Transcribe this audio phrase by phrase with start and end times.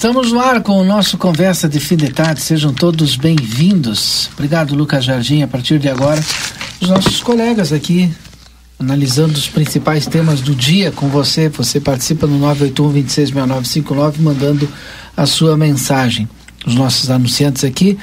[0.00, 2.40] Estamos no ar com o nosso Conversa de Fim de Tarde.
[2.40, 4.30] Sejam todos bem-vindos.
[4.32, 5.42] Obrigado, Lucas Jardim.
[5.42, 6.18] A partir de agora,
[6.80, 8.10] os nossos colegas aqui
[8.78, 11.50] analisando os principais temas do dia com você.
[11.50, 14.66] Você participa no 981-266959, mandando
[15.14, 16.26] a sua mensagem.
[16.66, 17.98] Os nossos anunciantes aqui.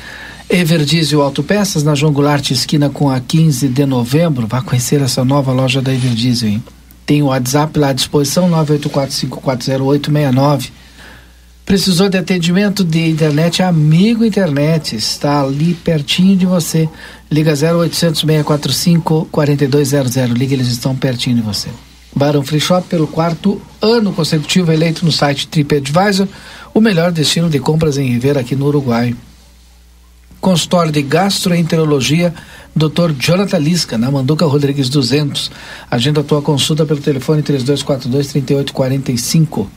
[0.47, 4.45] Everdizio Autopeças, na João Goulart, esquina com a 15 de novembro.
[4.45, 6.63] Vá conhecer essa nova loja da Everdizio, hein?
[7.07, 10.69] Tem o WhatsApp lá à disposição, 984540869.
[11.67, 13.61] Precisou de atendimento de internet?
[13.61, 16.87] Amigo Internet, está ali pertinho de você.
[17.29, 20.15] Liga 0800 645 4200.
[20.31, 21.67] Liga, eles estão pertinho de você.
[22.15, 26.29] Barão Free Shop, pelo quarto ano consecutivo, eleito no site TripAdvisor,
[26.73, 29.13] o melhor destino de compras em Ribeira aqui no Uruguai.
[30.39, 32.33] Consultório de Gastroenterologia,
[32.73, 33.11] Dr.
[33.19, 35.51] Jonathan Lisca, na Manduca Rodrigues 200.
[35.91, 39.69] Agenda a tua consulta pelo telefone 3242 3845.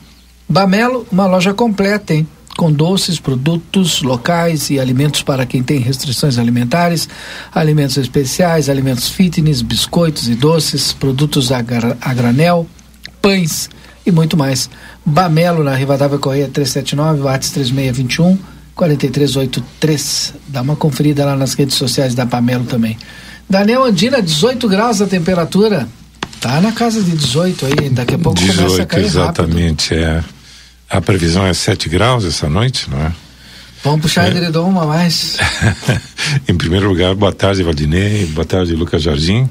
[0.47, 2.27] Bamelo, uma loja completa, hein?
[2.57, 7.07] Com doces, produtos locais e alimentos para quem tem restrições alimentares,
[7.53, 11.59] alimentos especiais, alimentos fitness, biscoitos e doces, produtos a,
[12.01, 12.67] a granel,
[13.21, 13.69] pães
[14.05, 14.69] e muito mais.
[15.05, 18.37] Bamelo, na Rivadavia Correia 379, WhatsApp 3621
[18.75, 20.33] 4383.
[20.47, 22.97] Dá uma conferida lá nas redes sociais da Bamelo também.
[23.49, 25.87] Daniel Andina, 18 graus a temperatura.
[26.39, 30.25] Tá na casa de 18 aí, daqui a pouco 18, começa a cair exatamente, rápido.
[30.27, 30.40] é.
[30.91, 33.13] A previsão é 7 graus essa noite, não é?
[33.81, 34.31] Vamos puxar é.
[34.31, 35.37] edredom uma mais.
[36.45, 39.49] em primeiro lugar, boa tarde, Valdinei, boa tarde, Lucas Jardim.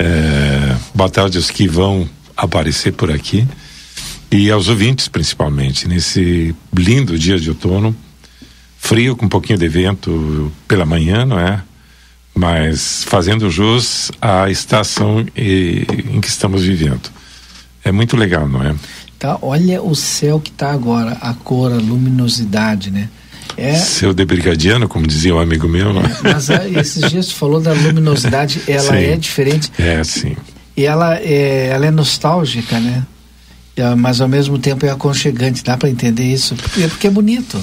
[0.00, 3.46] É, boa tarde aos que vão aparecer por aqui
[4.32, 7.94] e aos ouvintes, principalmente, nesse lindo dia de outono,
[8.76, 11.62] frio, com um pouquinho de vento pela manhã, não é?
[12.34, 17.12] Mas fazendo jus à estação em que estamos vivendo.
[17.84, 18.74] É muito legal, não é?
[19.24, 19.38] Tá?
[19.40, 23.08] Olha o céu que está agora, a cor, a luminosidade, né?
[23.56, 23.74] É...
[23.74, 26.10] Céu de brigadiano, como dizia um amigo meu, não é?
[26.22, 29.02] Mas é, esses dias tu falou da luminosidade, ela sim.
[29.02, 29.72] é diferente.
[29.78, 30.36] É, sim.
[30.76, 33.02] E ela é, ela é nostálgica, né?
[33.96, 36.54] Mas ao mesmo tempo é aconchegante, dá para entender isso?
[36.56, 37.58] Porque, porque é bonito.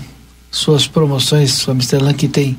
[0.50, 1.66] suas promoções.
[1.66, 2.58] O Amsterdã que tem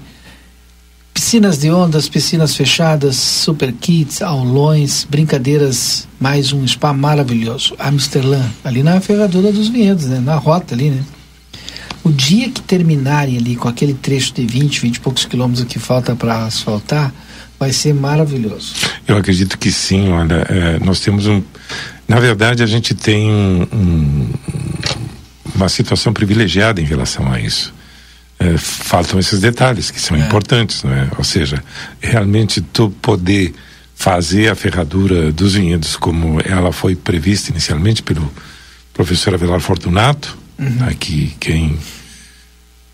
[1.14, 7.76] Piscinas de ondas, piscinas fechadas, super kits, aulões, brincadeiras, mais um spa maravilhoso.
[7.78, 10.20] Amsterdã, ali na ferradura dos vinhedos, né?
[10.20, 11.04] Na rota ali, né?
[12.04, 15.78] O dia que terminarem ali com aquele trecho de 20, 20 e poucos quilômetros que
[15.78, 17.14] falta para asfaltar,
[17.60, 18.74] vai ser maravilhoso.
[19.08, 21.44] Eu acredito que sim, olha, é, nós temos um.
[22.08, 24.30] Na verdade, a gente tem um, um,
[25.56, 27.74] uma situação privilegiada em relação a isso
[28.40, 30.20] é, faltam esses detalhes que são é.
[30.20, 31.08] importantes, não é?
[31.18, 31.64] Ou seja,
[32.02, 33.54] realmente tu poder
[33.96, 38.32] fazer a ferradura dos vinhedos como ela foi prevista inicialmente pelo
[38.94, 40.88] professor Avelar Fortunato, uhum.
[40.88, 41.78] aqui quem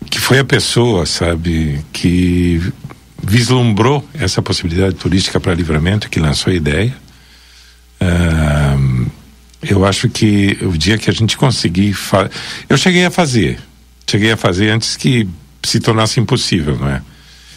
[0.08, 2.72] que foi a pessoa, sabe, que
[3.22, 6.94] vislumbrou essa possibilidade turística para livramento, que lançou a ideia.
[8.00, 8.69] Uh,
[9.62, 12.30] eu acho que o dia que a gente conseguir, fa...
[12.68, 13.58] eu cheguei a fazer,
[14.08, 15.28] cheguei a fazer antes que
[15.62, 17.02] se tornasse impossível, não é?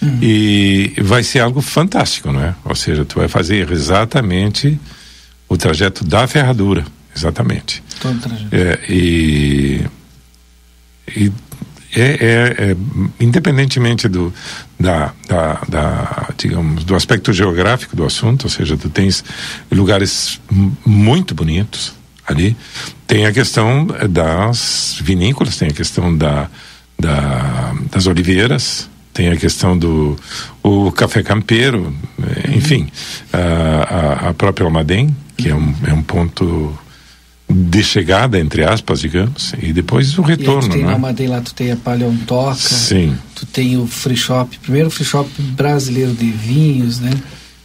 [0.02, 0.20] Uhum.
[0.22, 2.54] E vai ser algo fantástico, não é?
[2.66, 4.78] Ou seja, tu vai fazer exatamente
[5.48, 6.86] o trajeto da ferradura,
[7.16, 7.82] exatamente.
[8.02, 8.50] Todo o trajeto.
[8.54, 9.86] É, e,
[11.16, 11.32] e
[11.96, 12.78] é, é, é,
[13.20, 14.34] independentemente do
[14.80, 19.24] da, da, da, digamos do aspecto geográfico do assunto, ou seja, tu tens
[19.72, 20.42] lugares
[20.86, 21.94] muito bonitos
[22.28, 22.56] ali,
[23.08, 26.50] tem a questão das vinícolas, tem a questão da,
[27.00, 30.18] da, das oliveiras, tem a questão do
[30.64, 31.96] o café campeiro,
[32.54, 32.90] enfim,
[33.32, 36.78] a, a própria Almaden, que é um, é um ponto
[37.54, 40.98] de chegada, entre aspas, digamos, e depois o retorno, e tu tem né?
[40.98, 43.16] na lá, tu tem a Paleontoca, Sim.
[43.36, 47.12] tu tem o free shop, primeiro free shop brasileiro de vinhos, né?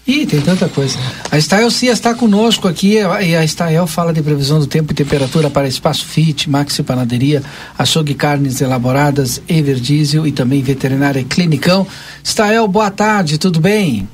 [0.06, 0.98] Ih, tem tanta coisa.
[1.30, 4.94] A Stael Cia está conosco aqui e a Stael fala de previsão do tempo e
[4.94, 7.42] temperatura para Espaço Fit, Maxi Panaderia,
[7.78, 11.86] Açougue Carnes Elaboradas, Ever Diesel e também Veterinária Clinicão.
[12.24, 14.08] Stael, boa tarde, tudo bem?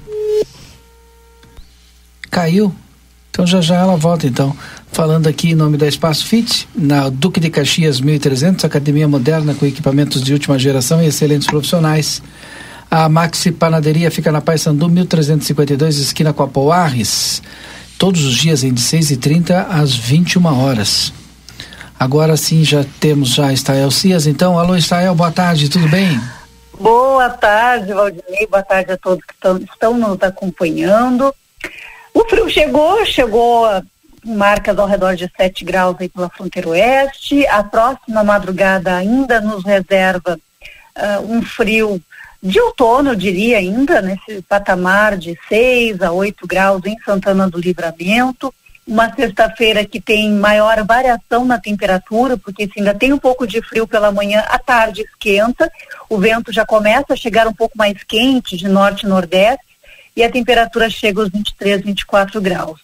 [2.28, 2.74] Caiu?
[3.34, 4.56] Então já já ela volta então.
[4.92, 9.66] Falando aqui em nome da Espaço Fit, na Duque de Caxias 1300, academia moderna com
[9.66, 12.22] equipamentos de última geração e excelentes profissionais.
[12.88, 17.42] A Maxi Panaderia fica na Sandu 1352, esquina com a Poarres.
[17.98, 21.12] Todos os dias, de 6 e 30 às 21 horas.
[21.98, 24.28] Agora sim, já temos já Estael Cias.
[24.28, 26.20] Então, alô, Estael, boa tarde, tudo bem?
[26.78, 28.46] Boa tarde, Valdinei.
[28.48, 31.34] Boa tarde a todos que estão nos acompanhando.
[32.14, 33.66] O frio chegou, chegou
[34.24, 37.44] marcas ao redor de 7 graus aí pela fronteira oeste.
[37.48, 40.38] A próxima madrugada ainda nos reserva
[40.96, 42.00] uh, um frio
[42.40, 47.58] de outono, eu diria ainda, nesse patamar de 6 a 8 graus em Santana do
[47.58, 48.54] Livramento.
[48.86, 53.62] Uma sexta-feira que tem maior variação na temperatura, porque se ainda tem um pouco de
[53.62, 55.72] frio pela manhã, à tarde esquenta,
[56.08, 59.73] o vento já começa a chegar um pouco mais quente de norte e nordeste
[60.16, 62.80] e a temperatura chega aos 23, 24 graus.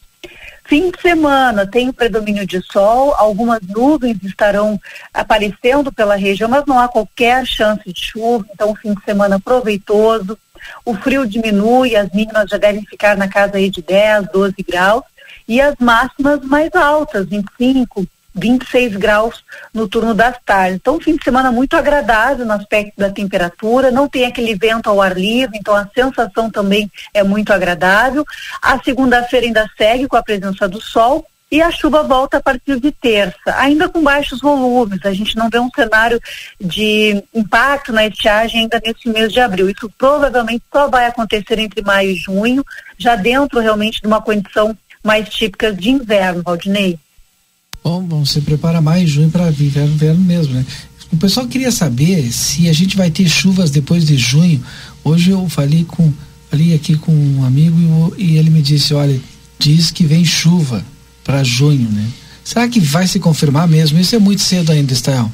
[0.64, 4.80] Fim de semana tem o predomínio de sol, algumas nuvens estarão
[5.12, 10.38] aparecendo pela região, mas não há qualquer chance de chuva, então fim de semana proveitoso.
[10.84, 15.02] O frio diminui, as mínimas já devem ficar na casa aí de 10, 12 graus
[15.48, 18.06] e as máximas mais altas, 25,
[18.40, 20.76] 26 graus no turno das tardes.
[20.76, 25.00] Então, fim de semana muito agradável no aspecto da temperatura, não tem aquele vento ao
[25.00, 28.24] ar livre, então a sensação também é muito agradável.
[28.62, 32.78] A segunda-feira ainda segue com a presença do sol e a chuva volta a partir
[32.78, 35.00] de terça, ainda com baixos volumes.
[35.04, 36.20] A gente não vê um cenário
[36.60, 39.68] de impacto na estiagem ainda nesse mês de abril.
[39.68, 42.64] Isso provavelmente só vai acontecer entre maio e junho,
[42.96, 46.98] já dentro realmente de uma condição mais típica de inverno, Valdinei.
[47.82, 50.66] Bom, vamos se preparar mais junho para inverno, inverno mesmo, né?
[51.12, 54.62] O pessoal queria saber se a gente vai ter chuvas depois de junho.
[55.02, 56.12] Hoje eu falei com
[56.50, 59.20] falei aqui com um amigo e, e ele me disse, olha,
[59.58, 60.84] diz que vem chuva
[61.24, 62.06] para junho, né?
[62.44, 63.98] Será que vai se confirmar mesmo?
[63.98, 65.30] Isso é muito cedo ainda, Estael.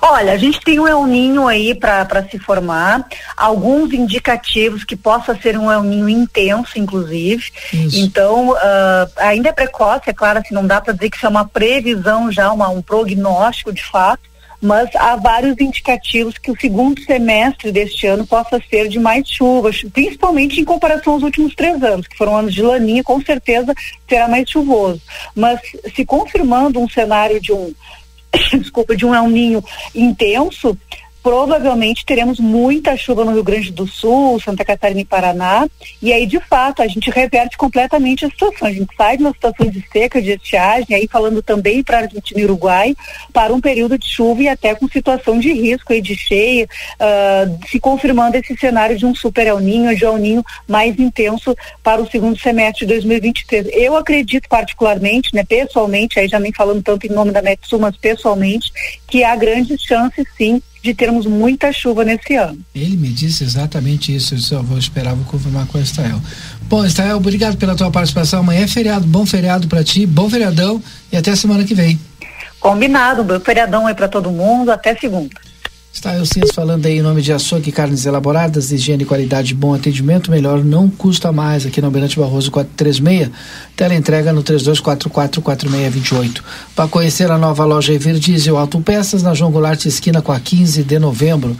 [0.00, 3.06] Olha, a gente tem um El Ninho aí para se formar,
[3.36, 7.44] alguns indicativos que possa ser um El Ninho intenso, inclusive.
[7.72, 7.98] Isso.
[7.98, 11.28] Então, uh, ainda é precoce, é claro, assim, não dá para dizer que isso é
[11.28, 14.28] uma previsão já, uma, um prognóstico de fato,
[14.60, 19.82] mas há vários indicativos que o segundo semestre deste ano possa ser de mais chuvas,
[19.92, 23.74] principalmente em comparação aos últimos três anos, que foram anos de laninha, com certeza
[24.08, 25.00] será mais chuvoso.
[25.34, 25.60] Mas
[25.94, 27.72] se confirmando um cenário de um
[28.52, 29.64] desculpa, de um El Ninho
[29.94, 30.76] intenso,
[31.26, 35.66] provavelmente teremos muita chuva no Rio Grande do Sul, Santa Catarina e Paraná,
[36.00, 38.68] e aí de fato a gente reverte completamente a situação.
[38.68, 42.40] A gente sai de uma situação de seca, de estiagem, aí falando também para Argentina
[42.40, 42.94] e Uruguai,
[43.32, 46.68] para um período de chuva e até com situação de risco aí de cheia,
[47.00, 51.56] uh, se confirmando esse cenário de um super El Ninho, de El Ninho mais intenso
[51.82, 53.66] para o segundo semestre de 2023.
[53.72, 57.96] Eu acredito particularmente, né, pessoalmente, aí já nem falando tanto em nome da Metsu, mas
[57.96, 58.70] pessoalmente,
[59.08, 62.58] que há grandes chances sim de termos muita chuva nesse ano.
[62.74, 66.20] Ele me disse exatamente isso, eu só vou esperar, vou confirmar com o Estael.
[66.62, 68.40] Bom, Estael, obrigado pela tua participação.
[68.40, 71.98] Amanhã é feriado, bom feriado para ti, bom feriadão e até semana que vem.
[72.60, 75.34] Combinado, bom feriadão aí para todo mundo, até segunda.
[75.96, 80.30] Está eu Cias falando aí em nome de açougue, carnes elaboradas, higiene, qualidade, bom atendimento,
[80.30, 83.30] melhor não custa mais aqui no Almirante Barroso 436.
[83.74, 86.42] Tela entrega no 32444628.
[86.74, 90.82] Para conhecer a nova loja Evir Diesel Autopeças na João Goulart esquina com a 15
[90.82, 91.56] de novembro.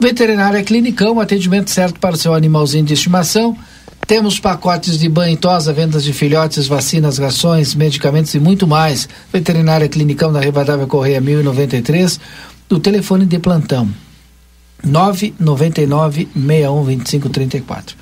[0.00, 3.56] Veterinária Clinicão, atendimento certo para o seu animalzinho de estimação.
[4.04, 9.08] Temos pacotes de banho e tosa, vendas de filhotes, vacinas, rações, medicamentos e muito mais.
[9.32, 12.18] Veterinária Clinicão da Rivadavia Correia 1093
[12.70, 13.90] do telefone de plantão
[14.82, 17.96] 999 61 34.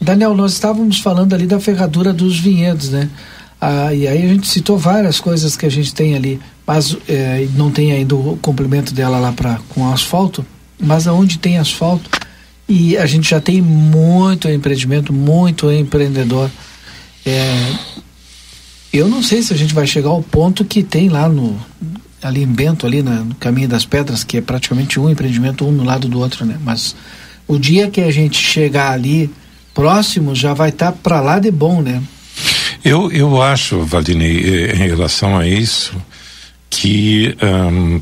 [0.00, 3.10] Daniel, nós estávamos falando ali da ferradura dos vinhedos, né?
[3.60, 7.46] Ah, e aí a gente citou várias coisas que a gente tem ali, mas é,
[7.54, 10.44] não tem ainda o complemento dela lá para com asfalto,
[10.78, 12.08] mas aonde tem asfalto
[12.66, 16.50] e a gente já tem muito empreendimento, muito empreendedor.
[17.26, 17.74] É,
[18.90, 21.60] eu não sei se a gente vai chegar ao ponto que tem lá no
[22.22, 25.72] ali em Bento, ali na, no Caminho das Pedras, que é praticamente um empreendimento, um
[25.72, 26.58] no lado do outro, né?
[26.62, 26.94] Mas
[27.46, 29.30] o dia que a gente chegar ali
[29.74, 32.02] próximo, já vai estar tá para lá de bom, né?
[32.84, 35.94] Eu, eu acho, Valdinei, eh, em relação a isso,
[36.68, 38.00] que um,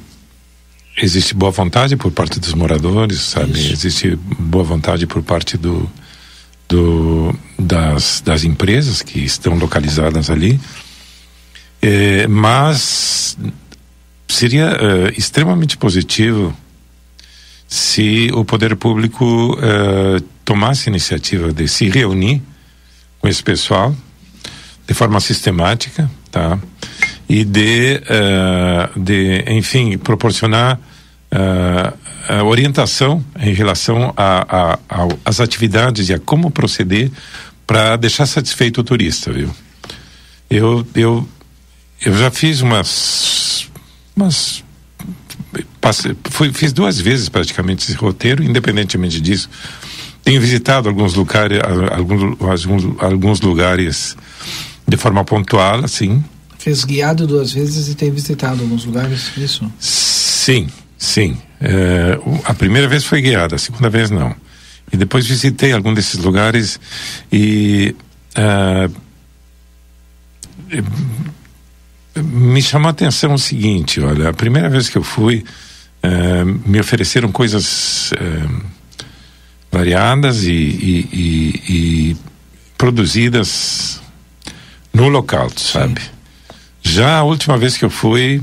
[1.03, 3.59] existe boa vontade por parte dos moradores, sabe?
[3.59, 3.73] Isso.
[3.73, 5.91] Existe boa vontade por parte do,
[6.69, 10.61] do das, das empresas que estão localizadas ali.
[11.81, 13.37] É, mas
[14.28, 16.54] seria uh, extremamente positivo
[17.66, 22.42] se o poder público uh, tomasse a iniciativa de se reunir
[23.20, 23.94] com esse pessoal
[24.87, 26.58] de forma sistemática, tá?
[27.28, 30.80] E de, uh, de enfim, proporcionar
[31.30, 34.14] uh, orientação em relação
[35.25, 37.11] às atividades e a como proceder
[37.66, 39.54] para deixar satisfeito o turista, viu?
[40.49, 41.28] Eu, eu,
[42.00, 43.48] eu já fiz umas
[44.19, 44.65] mas
[45.81, 49.49] passei, fui, fiz duas vezes praticamente esse roteiro, independentemente disso.
[50.25, 51.61] Tenho visitado alguns lugares,
[51.93, 54.17] alguns, alguns, alguns lugares
[54.87, 56.23] de forma pontual, assim.
[56.59, 59.71] Fez guiado duas vezes e tem visitado alguns lugares, isso?
[59.79, 60.67] Sim,
[60.99, 61.39] sim.
[61.61, 64.35] É, a primeira vez foi guiada, a segunda vez não.
[64.93, 66.81] E depois visitei algum desses lugares
[67.31, 67.95] e
[68.37, 68.93] uh,
[72.23, 75.45] me chamou a atenção o seguinte, olha, a primeira vez que eu fui,
[76.05, 78.65] uh, me ofereceram coisas uh,
[79.71, 82.17] variadas e, e, e, e,
[82.77, 84.01] produzidas
[84.93, 86.01] no local, sabe?
[86.01, 86.09] Sim.
[86.83, 88.41] Já a última vez que eu fui,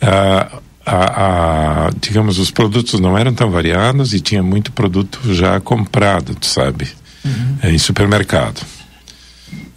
[0.00, 6.36] a, a, digamos, os produtos não eram tão variados e tinha muito produto já comprado,
[6.42, 6.88] sabe?
[7.24, 7.70] Uhum.
[7.72, 8.64] em supermercado.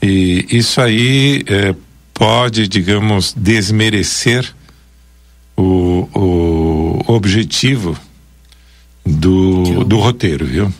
[0.01, 1.75] E isso aí eh,
[2.19, 4.45] pode, digamos, desmerecer
[5.55, 7.97] o, o objetivo
[9.05, 10.65] do, do roteiro, viu?
[10.65, 10.73] Uhum.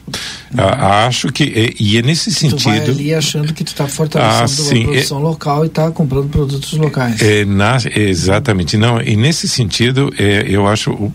[0.60, 2.58] acho que e, e, é nesse sentido.
[2.58, 5.68] Tu vai ali achando que tu está fortalecendo ah, sim, a produção é, local e
[5.68, 7.22] está comprando produtos locais.
[7.22, 9.02] É, na, exatamente, não.
[9.02, 11.12] E nesse sentido, é, eu acho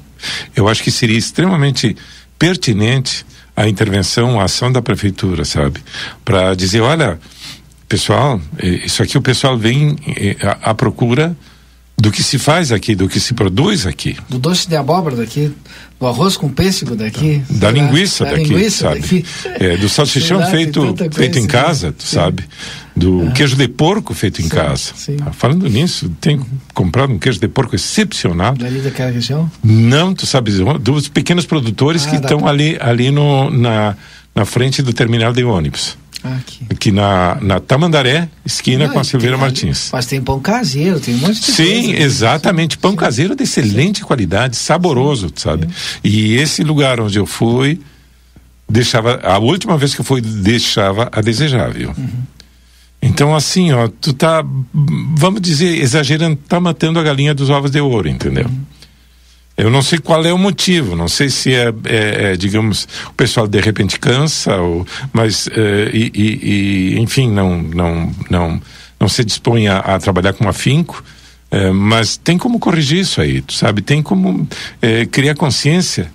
[0.57, 1.95] eu acho que seria extremamente
[2.39, 5.81] pertinente a intervenção, a ação da prefeitura, sabe,
[6.25, 7.21] para dizer, olha,
[7.89, 9.97] pessoal, isso aqui o pessoal vem
[10.63, 11.37] à procura
[11.97, 14.17] do que se faz aqui, do que se produz aqui.
[14.29, 15.53] Do doce de abóbora daqui,
[15.99, 17.43] do arroz com pêssego daqui.
[17.49, 19.01] Da linguiça da daqui, linguiça sabe?
[19.01, 19.25] Daqui.
[19.45, 22.45] É, do salsichão feito, feito em casa, tu sabe?
[22.97, 24.93] Do queijo de porco feito em sim, casa.
[24.95, 25.17] Sim.
[25.25, 28.55] Ah, falando nisso, tenho comprado um queijo de porco excepcional.
[28.55, 29.51] Dali daquela região?
[29.63, 32.51] Não, tu sabes, dos pequenos produtores ah, que estão pra...
[32.51, 33.97] ali, ali no, na,
[34.35, 35.97] na frente do terminal de ônibus.
[36.25, 36.65] Aqui.
[36.71, 39.91] Aqui na, na Tamandaré, esquina Não, com a Silveira tem, Martins.
[39.93, 42.79] Mas tem pão caseiro, tem um monte de Sim, coisa, exatamente.
[42.79, 42.97] Pão sim.
[42.97, 44.05] caseiro de excelente sim.
[44.05, 45.69] qualidade, saboroso, sabe?
[46.03, 47.79] E esse lugar onde eu fui,
[48.67, 49.21] deixava.
[49.23, 51.91] A última vez que eu fui, deixava a desejar, viu?
[51.91, 52.23] Uhum.
[53.03, 54.43] Então, assim, ó, tu tá,
[55.15, 58.47] vamos dizer, exagerando, tá matando a galinha dos ovos de ouro, entendeu?
[58.47, 58.61] Uhum.
[59.57, 63.13] Eu não sei qual é o motivo, não sei se é, é, é digamos, o
[63.13, 68.63] pessoal de repente cansa, ou, mas, é, e, e, enfim, não, não, não,
[68.99, 71.05] não se dispõe a, a trabalhar com afinco,
[71.53, 73.81] é, mas tem como corrigir isso aí, sabe?
[73.81, 74.49] Tem como
[74.83, 76.11] é, criar consciência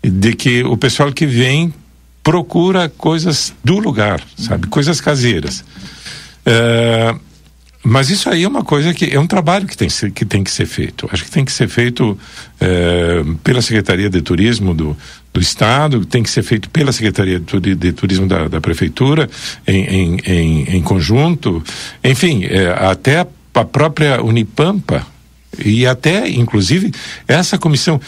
[0.00, 1.74] de que o pessoal que vem
[2.22, 4.68] procura coisas do lugar, sabe?
[4.68, 5.64] Coisas caseiras.
[6.46, 7.14] É,
[7.84, 10.50] mas isso aí é uma coisa que é um trabalho que tem, que tem que
[10.50, 11.06] ser feito.
[11.12, 12.18] Acho que tem que ser feito
[12.58, 14.96] é, pela Secretaria de Turismo do,
[15.32, 19.28] do Estado, tem que ser feito pela Secretaria de, Turismo da, da Prefeitura,
[19.66, 21.62] em, em, em, em, conjunto.
[22.02, 25.06] Enfim, é, até a, a própria Unipampa
[25.62, 26.90] e até, inclusive,
[27.28, 28.00] essa comissão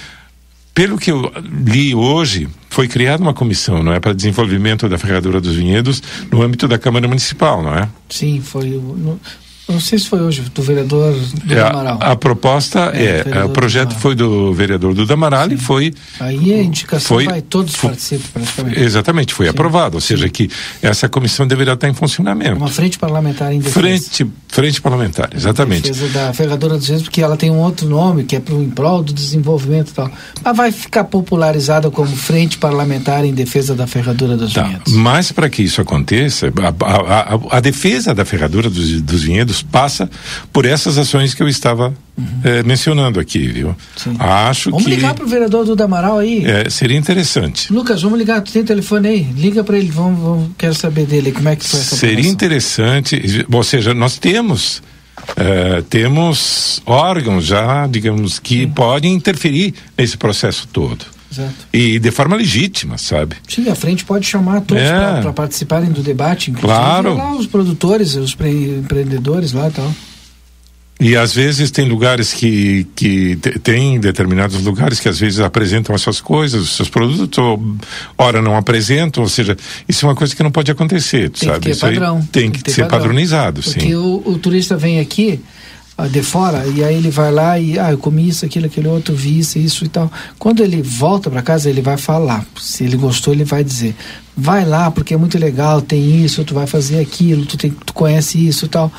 [0.77, 1.33] pelo que eu
[1.67, 6.43] li hoje, foi criada uma comissão, não é, para desenvolvimento da ferradura dos vinhedos no
[6.43, 7.89] âmbito da Câmara Municipal, não é?
[8.11, 8.79] Sim, foi.
[9.69, 11.99] Não sei se foi hoje, do vereador do é, Amaral.
[12.01, 15.93] A, a proposta é, é o projeto foi do vereador do Amaral e foi.
[16.21, 18.81] Aí a indicação foi, vai, todos foi, participam praticamente.
[18.81, 19.51] Exatamente, foi Sim.
[19.51, 20.49] aprovado, ou seja, que
[20.81, 22.57] essa comissão deveria estar em funcionamento.
[22.57, 23.81] Uma frente parlamentar em defesa.
[23.81, 25.89] Frente, frente parlamentar, exatamente.
[25.89, 28.55] Em defesa da ferradura dos Vinhedos, porque ela tem um outro nome, que é para
[28.55, 30.11] o em prol do desenvolvimento e tal.
[30.45, 34.63] Mas vai ficar popularizada como frente parlamentar em defesa da ferradura dos tá.
[34.63, 34.93] vinhedos.
[34.93, 39.56] Mas para que isso aconteça, a, a, a, a defesa da ferradura dos, dos vinhedos
[39.63, 40.11] passa
[40.53, 42.41] por essas ações que eu estava uhum.
[42.45, 43.77] é, mencionando aqui, viu?
[43.97, 44.17] Sim.
[44.19, 44.91] Acho vamos que.
[44.91, 46.45] Vamos ligar para o vereador do Amaral aí.
[46.45, 47.73] É, seria interessante.
[47.73, 49.23] Lucas, vamos ligar, tu tem telefone aí?
[49.37, 53.47] Liga para ele, vamos, vamos, quero saber dele, como é que foi essa Seria interessante,
[53.51, 54.83] ou seja, nós temos.
[55.31, 58.69] Uh, temos órgãos já, digamos, que Sim.
[58.69, 61.16] podem interferir nesse processo todo.
[61.31, 61.55] Exato.
[61.73, 63.37] E de forma legítima, sabe?
[63.49, 65.21] Sim, a frente pode chamar todos é.
[65.21, 67.15] para participarem do debate, inclusive claro.
[67.15, 68.37] lá os produtores, os
[68.79, 69.93] empreendedores lá e tal.
[70.99, 76.01] E às vezes tem lugares que, que tem determinados lugares que às vezes apresentam as
[76.01, 77.77] suas coisas, os seus produtos, ou
[78.17, 79.55] ora não apresentam, ou seja,
[79.87, 81.61] isso é uma coisa que não pode acontecer, tem sabe?
[81.61, 82.27] Que ter isso padrão.
[82.33, 83.01] tem, que, que ser padrão.
[83.01, 83.95] padronizado, Porque sim.
[83.95, 85.39] O, o turista vem aqui,
[86.05, 89.15] de fora e aí ele vai lá e ah eu comi isso aquilo aquele outro
[89.15, 90.13] vi isso isso e tal.
[90.39, 92.45] Quando ele volta para casa ele vai falar.
[92.61, 93.95] Se ele gostou ele vai dizer.
[94.37, 97.95] Vai lá porque é muito legal tem isso tu vai fazer aquilo tu tem tu
[97.95, 98.93] conhece isso e tal.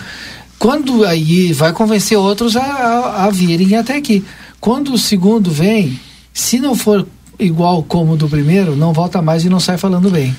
[0.58, 4.26] Quando aí vai convencer outros a, a, a virem até aqui.
[4.60, 6.00] Quando o segundo vem
[6.34, 10.36] se não for igual como do primeiro não volta mais e não sai falando bem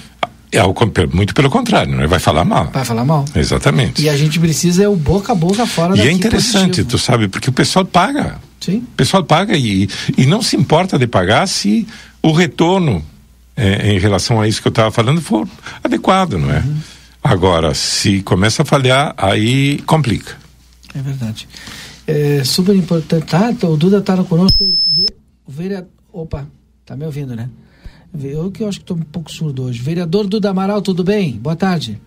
[0.50, 0.62] é
[1.12, 2.06] muito pelo contrário, não é?
[2.06, 2.70] vai falar mal.
[2.72, 3.24] Vai falar mal.
[3.34, 4.02] Exatamente.
[4.02, 6.88] E a gente precisa é o boca a boca fora E é interessante, positivo.
[6.88, 8.40] tu sabe, porque o pessoal paga.
[8.60, 8.78] Sim.
[8.78, 11.86] O pessoal paga e, e não se importa de pagar se
[12.22, 13.04] o retorno
[13.56, 15.46] é, em relação a isso que eu estava falando for
[15.82, 16.60] adequado, não é?
[16.60, 16.76] Uhum.
[17.22, 20.36] Agora, se começa a falhar, aí complica.
[20.94, 21.48] É verdade.
[22.06, 23.26] É super importante.
[23.26, 24.58] Tá, o Duda está conosco.
[26.12, 26.46] Opa,
[26.86, 27.50] tá me ouvindo, né?
[28.20, 29.80] Eu que eu acho que estou um pouco surdo hoje.
[29.80, 31.32] Vereador Duda Amaral, tudo bem?
[31.32, 32.00] Boa tarde.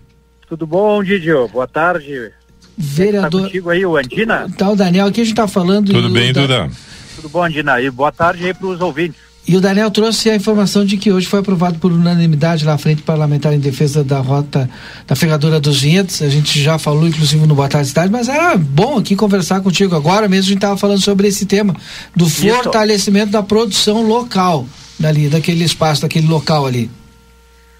[0.48, 1.48] Tudo bom, Didio?
[1.48, 2.32] Boa tarde.
[2.78, 3.42] Vereador.
[3.42, 4.50] Tá contigo aí, o Andina?
[4.58, 5.92] Tá o Daniel, aqui a gente está falando.
[5.92, 6.42] Tudo bem, da...
[6.42, 6.70] Duda?
[7.16, 7.80] Tudo bom, Andina?
[7.80, 9.32] E boa tarde aí para os ouvintes.
[9.48, 12.78] E o Daniel trouxe a informação de que hoje foi aprovado por unanimidade lá à
[12.78, 14.70] frente parlamentar em defesa da rota
[15.08, 16.22] da ferradura dos vinhedos.
[16.22, 19.96] A gente já falou, inclusive, no Boa Tarde Cidade, mas era bom aqui conversar contigo.
[19.96, 21.76] Agora mesmo a gente estava falando sobre esse tema
[22.16, 22.48] do Isso.
[22.48, 24.68] fortalecimento da produção local
[25.02, 26.90] dali, daquele espaço, daquele local ali?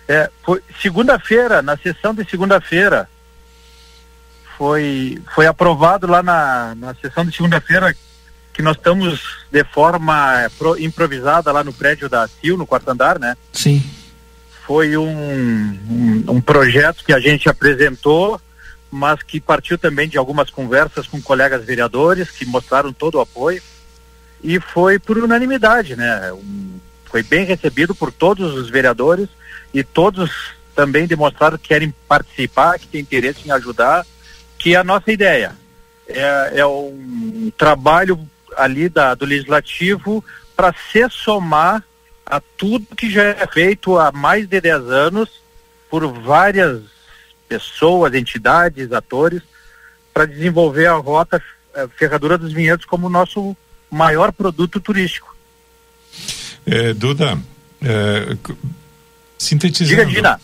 [0.08, 3.08] É, foi segunda-feira, na sessão de segunda-feira,
[4.58, 7.96] foi, foi aprovado lá na, na sessão de segunda-feira
[8.54, 13.18] que nós estamos de forma pro, improvisada lá no prédio da CIL, no quarto andar,
[13.18, 13.36] né?
[13.54, 13.84] Sim.
[14.68, 18.40] Foi um, um, um projeto que a gente apresentou,
[18.92, 23.62] mas que partiu também de algumas conversas com colegas vereadores que mostraram todo o apoio
[24.44, 26.32] e foi por unanimidade, né?
[26.34, 26.80] Um,
[27.12, 29.28] foi bem recebido por todos os vereadores
[29.74, 30.32] e todos
[30.74, 34.06] também demonstraram que querem participar, que têm interesse em ajudar,
[34.58, 35.56] que é a nossa ideia
[36.14, 38.20] é, é um trabalho
[38.58, 40.24] ali da, do legislativo
[40.56, 41.84] para se somar
[42.26, 45.42] a tudo que já é feito há mais de 10 anos
[45.90, 46.82] por várias
[47.48, 49.42] pessoas, entidades, atores,
[50.14, 51.42] para desenvolver a rota
[51.74, 53.56] a Ferradura dos Vinhedos como nosso
[53.90, 55.36] maior produto turístico.
[56.66, 57.40] É, Duda,
[57.82, 58.38] é,
[59.38, 60.06] sintetizando.
[60.06, 60.40] Diga,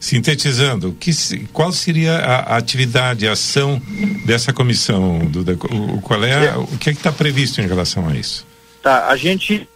[0.00, 1.12] Sintetizando, que,
[1.52, 3.80] qual seria a, a, atividade, a ação
[4.24, 5.52] dessa comissão, Duda?
[5.52, 8.46] O, qual é, a, o que é está previsto em relação a isso?
[8.82, 9.68] Tá, a gente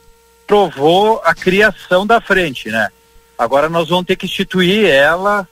[0.46, 2.88] provou a criação da frente, né?
[3.36, 5.46] Agora nós vamos ter que instituir ela.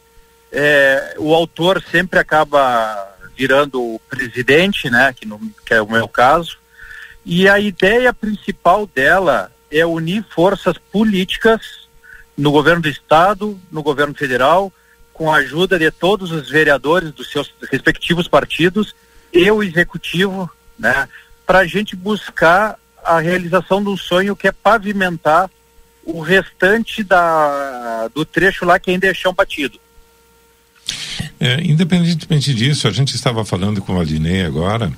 [0.51, 5.15] É, o autor sempre acaba virando o presidente, né?
[5.15, 6.59] Que, no, que é o meu caso
[7.25, 11.89] E a ideia principal dela é unir forças políticas
[12.37, 14.73] no governo do estado, no governo federal,
[15.13, 18.95] com a ajuda de todos os vereadores dos seus respectivos partidos
[19.33, 21.09] e o executivo, né,
[21.47, 25.51] para a gente buscar a realização de um sonho que é pavimentar
[26.05, 29.79] o restante da, do trecho lá que ainda é chão batido.
[31.39, 34.93] É, independentemente disso, a gente estava falando com a Dinei agora,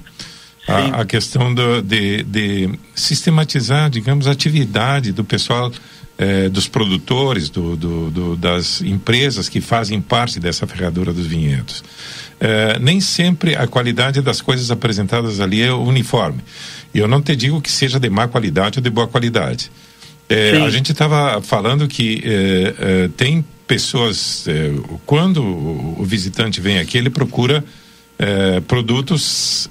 [0.67, 5.71] a, a, questão do, de, de, sistematizar, digamos, a atividade do pessoal,
[6.17, 11.85] eh, dos produtores, do, do, das empresas que fazem parte dessa ferradura dos vinhedos.
[12.41, 16.41] Eh, nem sempre a qualidade das coisas apresentadas ali é uniforme.
[16.95, 19.71] E eu não te digo que seja de má qualidade ou de boa qualidade.
[20.29, 22.23] Eh, a gente estava falando que
[23.17, 24.47] tem pessoas,
[25.05, 27.65] quando o, o, visitante vem aqui, ele procura
[28.67, 29.69] produtos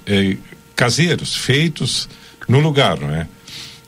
[0.75, 2.09] caseiros, feitos
[2.47, 3.27] no lugar, não é?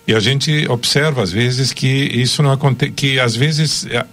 [0.08, 4.06] E a gente observa às vezes que isso não acontece, que às vezes é,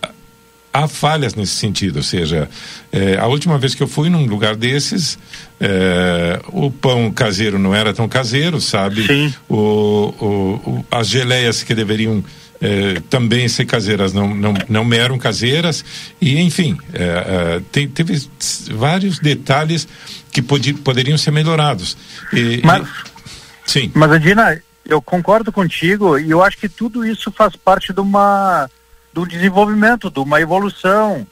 [0.72, 2.48] há falhas nesse sentido, ou seja,
[2.90, 5.18] é, a última vez que eu fui num lugar desses,
[5.60, 9.06] é, o pão caseiro não era tão caseiro, sabe?
[9.06, 9.34] Sim.
[9.48, 12.24] O, o, o as geleias que deveriam
[12.62, 15.84] é, também ser caseiras não, não, não eram caseiras.
[16.20, 18.24] E enfim é, é, tem, teve
[18.70, 19.88] vários detalhes
[20.30, 21.96] que podi, poderiam ser melhorados.
[22.32, 23.92] E, mas, e, sim.
[23.92, 28.70] mas Adina eu concordo contigo e eu acho que tudo isso faz parte de uma
[29.12, 31.26] do desenvolvimento de uma evolução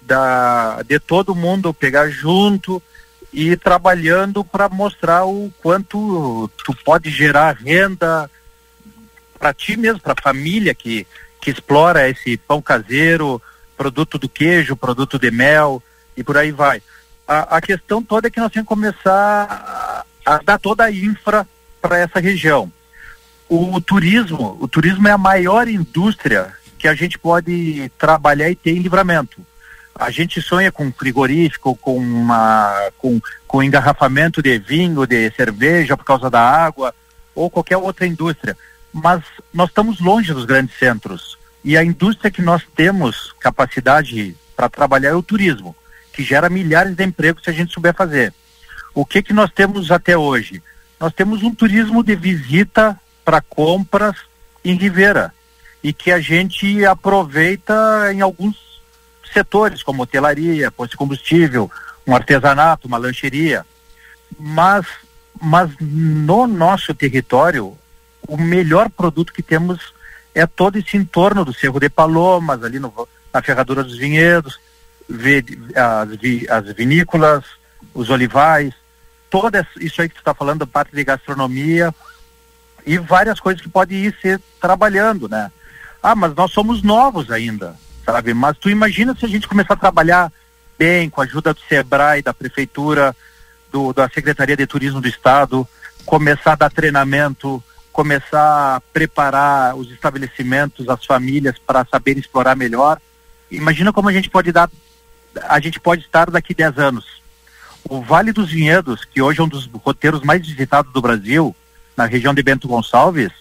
[0.00, 2.80] da de todo mundo pegar junto
[3.32, 8.30] e trabalhando para mostrar o quanto tu pode gerar renda
[9.38, 11.06] para ti mesmo, para a família que,
[11.40, 13.40] que explora esse pão caseiro,
[13.76, 15.82] produto do queijo, produto de mel
[16.16, 16.82] e por aí vai.
[17.26, 20.90] A, a questão toda é que nós temos que começar a, a dar toda a
[20.90, 21.46] infra
[21.80, 22.70] para essa região.
[23.48, 28.56] O, o turismo, o turismo é a maior indústria que a gente pode trabalhar e
[28.56, 29.44] ter em livramento.
[29.94, 36.04] A gente sonha com frigorífico, com, uma, com, com engarrafamento de vinho, de cerveja por
[36.04, 36.94] causa da água,
[37.34, 38.56] ou qualquer outra indústria
[38.92, 39.22] mas
[39.52, 41.38] nós estamos longe dos grandes centros.
[41.62, 45.74] E a indústria que nós temos capacidade para trabalhar é o turismo,
[46.12, 48.32] que gera milhares de empregos se a gente souber fazer.
[48.94, 50.62] O que que nós temos até hoje?
[50.98, 54.16] Nós temos um turismo de visita para compras
[54.64, 55.34] em Ribeira
[55.82, 58.56] e que a gente aproveita em alguns
[59.32, 61.70] setores, como hotelaria, posto de combustível,
[62.06, 63.66] um artesanato, uma lancheria.
[64.38, 64.86] Mas,
[65.40, 67.76] mas no nosso território,
[68.26, 69.94] o melhor produto que temos
[70.34, 72.92] é todo esse entorno do Cerro de Palomas, ali no,
[73.32, 74.58] na Ferradura dos Vinhedos,
[75.74, 76.08] as,
[76.66, 77.44] as vinícolas,
[77.94, 78.74] os olivais,
[79.30, 81.94] todo isso aí que tu está falando, parte de gastronomia
[82.84, 85.50] e várias coisas que pode ir ser trabalhando, né?
[86.02, 88.32] Ah, mas nós somos novos ainda, sabe?
[88.32, 90.32] Mas tu imagina se a gente começar a trabalhar
[90.78, 93.16] bem com a ajuda do SEBRAE, da Prefeitura,
[93.72, 95.66] do, da Secretaria de Turismo do Estado,
[96.04, 97.62] começar a dar treinamento,
[97.96, 103.00] começar a preparar os estabelecimentos, as famílias para saber explorar melhor.
[103.50, 104.68] Imagina como a gente pode dar,
[105.48, 107.22] a gente pode estar daqui 10 anos.
[107.88, 111.56] O Vale dos Vinhedos, que hoje é um dos roteiros mais visitados do Brasil,
[111.96, 113.32] na região de Bento Gonçalves,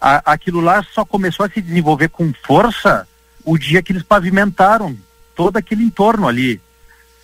[0.00, 3.06] a, aquilo lá só começou a se desenvolver com força
[3.44, 4.96] o dia que eles pavimentaram
[5.34, 6.62] todo aquele entorno ali,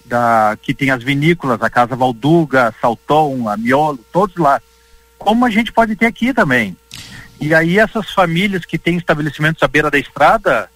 [0.05, 4.61] da, que tem as vinícolas, a Casa Valduga, Salton, a Miolo, todos lá
[5.19, 6.77] como a gente pode ter aqui também.
[7.41, 10.69] E aí essas famílias que têm estabelecimentos à beira da estrada,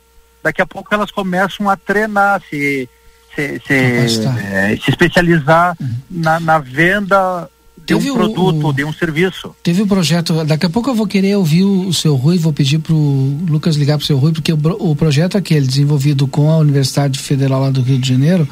[0.43, 2.89] daqui a pouco elas começam a treinar, se,
[3.35, 5.91] se, se, é, se especializar uhum.
[6.11, 9.55] na, na, venda de teve um produto, o, de um serviço.
[9.63, 12.53] Teve um projeto, daqui a pouco eu vou querer ouvir o, o seu Rui, vou
[12.53, 16.29] pedir para o Lucas ligar para o seu Rui, porque o, o projeto aquele desenvolvido
[16.29, 18.49] com a Universidade Federal lá do Rio de Janeiro,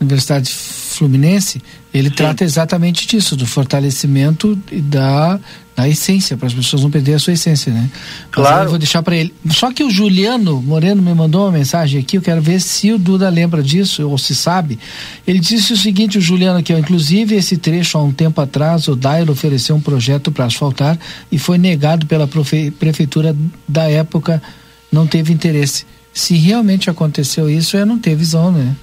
[0.00, 1.60] Universidade Fluminense,
[1.92, 2.14] ele Sim.
[2.14, 5.40] trata exatamente disso, do fortalecimento e da,
[5.74, 7.90] da essência, para as pessoas não perderem a sua essência, né?
[8.30, 8.66] Claro.
[8.66, 9.34] eu vou deixar para ele.
[9.50, 12.98] Só que o Juliano Moreno me mandou uma mensagem aqui, eu quero ver se o
[12.98, 14.78] Duda lembra disso, ou se sabe.
[15.26, 18.86] Ele disse o seguinte, o Juliano aqui, ó, inclusive esse trecho há um tempo atrás,
[18.86, 20.98] o Dairo ofereceu um projeto para asfaltar
[21.30, 22.28] e foi negado pela
[22.78, 23.34] prefeitura
[23.66, 24.40] da época,
[24.92, 25.84] não teve interesse.
[26.12, 28.76] Se realmente aconteceu isso, é não ter visão, né?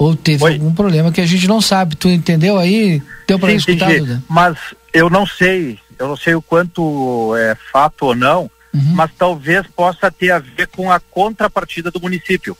[0.00, 0.54] Ou teve Oi.
[0.54, 1.94] algum problema que a gente não sabe.
[1.94, 3.02] Tu entendeu aí?
[3.28, 4.22] Deu para escutar, Duda?
[4.26, 4.56] Mas
[4.94, 8.94] eu não sei, eu não sei o quanto é fato ou não, uhum.
[8.94, 12.56] mas talvez possa ter a ver com a contrapartida do município.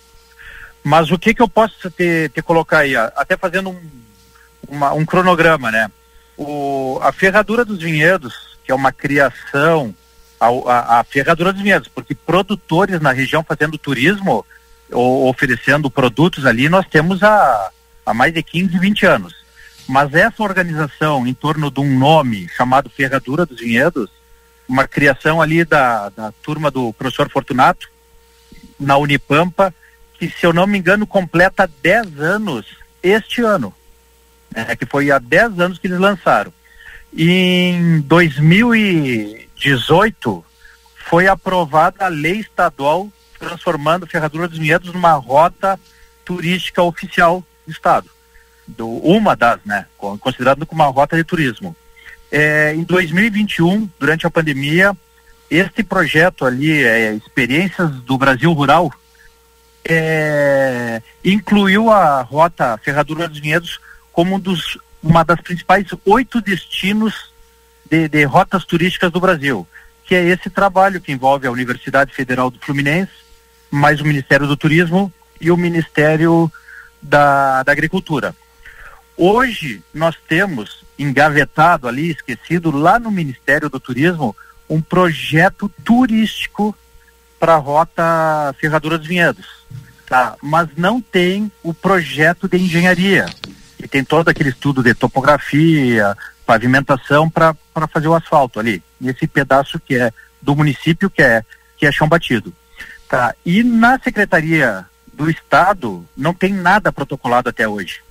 [0.85, 2.94] Mas o que que eu posso te, te colocar aí?
[2.94, 3.81] Até fazendo um,
[4.68, 5.90] uma, um cronograma, né?
[6.37, 8.35] O, a ferradura dos vinhedos,
[8.66, 9.94] que é uma criação,
[10.38, 14.44] a, a, a Ferradura dos Vinhedos, porque produtores na região fazendo turismo
[14.92, 17.70] oferecendo produtos ali, nós temos há,
[18.05, 19.35] há mais de 15, 20 anos.
[19.88, 24.11] Mas essa organização em torno de um nome chamado Ferradura dos Vinhedos,
[24.68, 27.88] uma criação ali da, da turma do professor Fortunato,
[28.79, 29.74] na Unipampa,
[30.18, 32.66] que se eu não me engano completa 10 anos
[33.03, 33.74] este ano.
[34.55, 36.53] É, que foi há 10 anos que eles lançaram.
[37.16, 40.44] Em 2018
[41.09, 43.09] foi aprovada a lei estadual
[43.40, 45.81] transformando Ferradura dos Vinhedos numa rota
[46.24, 48.09] turística oficial do estado.
[48.68, 51.74] Do, uma das, né, considerado como uma rota de turismo.
[52.31, 54.96] É, em 2021, durante a pandemia,
[55.50, 58.92] este projeto ali, é, Experiências do Brasil Rural,
[59.85, 63.81] é, incluiu a rota Ferradura dos Vinhedos
[64.12, 67.33] como um dos, uma das principais oito destinos
[67.90, 69.66] de, de rotas turísticas do Brasil,
[70.05, 73.11] que é esse trabalho que envolve a Universidade Federal do Fluminense,
[73.70, 76.50] mais o Ministério do Turismo e o Ministério
[77.00, 78.35] da, da Agricultura.
[79.16, 84.37] Hoje nós temos engavetado ali, esquecido lá no Ministério do Turismo,
[84.68, 86.76] um projeto turístico
[87.38, 89.46] para a rota Ferradura dos Vinhedos,
[90.06, 90.37] tá?
[90.42, 93.26] Mas não tem o projeto de engenharia,
[93.78, 97.54] que tem todo aquele estudo de topografia, pavimentação para
[97.92, 101.44] fazer o asfalto ali, nesse pedaço que é do município que é
[101.78, 102.52] que é chão batido.
[103.11, 103.35] Tá?
[103.44, 108.03] E na Secretaria do Estado não tem nada protocolado até hoje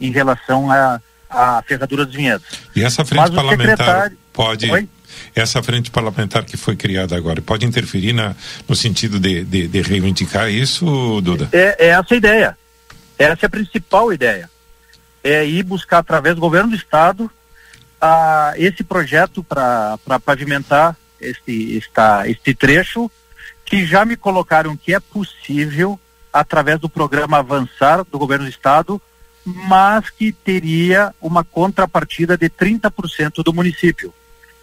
[0.00, 2.44] em relação a, a ferradura dos vinhedos.
[2.74, 4.68] E essa frente parlamentar pode.
[4.68, 4.88] Oi?
[5.32, 8.34] Essa frente parlamentar que foi criada agora pode interferir na,
[8.68, 11.48] no sentido de, de, de reivindicar isso, Duda?
[11.52, 12.58] É, é essa a ideia.
[13.16, 14.50] Essa é a principal ideia.
[15.22, 17.30] É ir buscar através do governo do estado
[18.00, 23.08] a, esse projeto para pavimentar este, esta, este trecho
[23.68, 26.00] que já me colocaram que é possível
[26.32, 29.00] através do programa Avançar do governo do estado,
[29.44, 34.12] mas que teria uma contrapartida de 30% do município.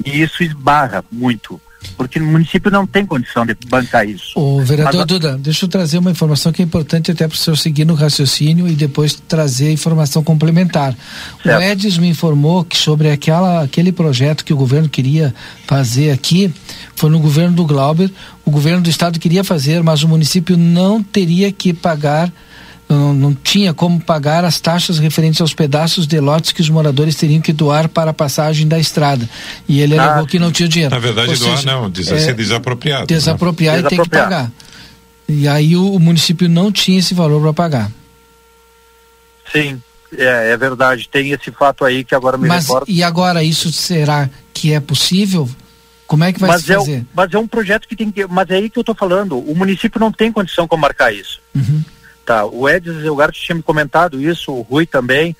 [0.03, 1.61] E isso esbarra muito
[1.97, 4.31] porque o município não tem condição de bancar isso.
[4.35, 7.37] O vereador Mas, Duda, deixa eu trazer uma informação que é importante até para o
[7.37, 10.95] senhor seguir no raciocínio e depois trazer informação complementar.
[11.43, 11.59] Certo.
[11.59, 15.33] O Edis me informou que sobre aquela, aquele projeto que o governo queria
[15.67, 16.53] fazer aqui,
[16.95, 18.11] foi no governo do Glauber,
[18.43, 22.31] o governo do estado queria fazer, mas o município não teria que pagar
[22.87, 27.15] não, não, tinha como pagar as taxas referentes aos pedaços de lotes que os moradores
[27.15, 29.27] teriam que doar para a passagem da estrada.
[29.67, 30.93] E ele ah, alegou que não tinha dinheiro.
[30.93, 33.07] Na verdade, Ou doar seja, não, diz, é, ser desapropriado.
[33.07, 33.81] Desapropriar né?
[33.81, 34.51] e tem que pagar.
[35.27, 37.91] E aí o, o município não tinha esse valor para pagar.
[39.51, 39.81] Sim,
[40.15, 41.09] é, é, verdade.
[41.09, 42.85] Tem esse fato aí que agora me mas, recordo.
[42.87, 45.49] E agora isso será que é possível?
[46.05, 46.99] Como é que vai mas se fazer?
[46.99, 48.27] É, mas é um projeto que tem que.
[48.27, 49.39] Mas é aí que eu estou falando.
[49.39, 51.41] O município não tem condição de marcar isso.
[51.55, 51.83] Uhum.
[52.25, 55.35] Tá, o Edson Zelgart tinha me comentado isso, o Rui também,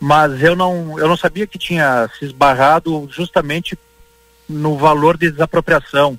[0.00, 3.78] mas eu não, eu não sabia que tinha se esbarrado justamente
[4.48, 6.18] no valor de desapropriação.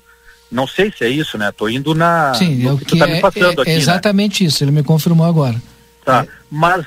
[0.52, 1.52] Não sei se é isso, né?
[1.52, 3.76] Tô indo na Sim, é o que, que tá é, me passando é, aqui, é
[3.76, 4.48] exatamente né?
[4.48, 5.60] isso, ele me confirmou agora.
[6.06, 6.28] Tá, é.
[6.52, 6.86] mas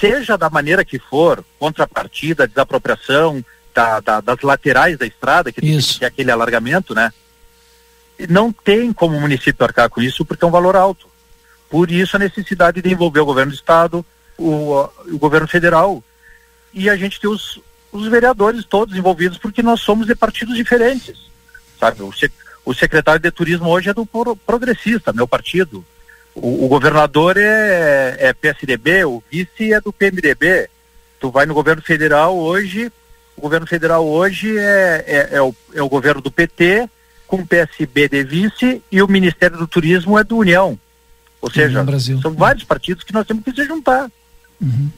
[0.00, 5.98] seja da maneira que for, contrapartida, desapropriação da, da, das laterais da estrada, que, isso.
[5.98, 7.12] que é aquele alargamento, né?
[8.28, 11.09] Não tem como o município arcar com isso porque é um valor alto.
[11.70, 14.04] Por isso a necessidade de envolver o governo do estado,
[14.36, 16.02] o, o governo federal
[16.74, 17.60] e a gente tem os,
[17.92, 21.16] os vereadores todos envolvidos porque nós somos de partidos diferentes,
[21.78, 22.02] sabe?
[22.02, 22.12] O,
[22.64, 24.06] o secretário de turismo hoje é do
[24.46, 25.84] progressista, meu partido.
[26.34, 30.68] O, o, governador é, é PSDB, o vice é do PMDB.
[31.18, 32.90] Tu vai no governo federal hoje,
[33.36, 36.88] o governo federal hoje é, é, é, o, é o governo do PT,
[37.26, 40.78] com o PSB de vice, e o Ministério do Turismo é do União.
[41.40, 41.84] Ou seja,
[42.20, 44.10] são vários partidos que nós temos que se juntar.
[44.60, 44.90] Uhum.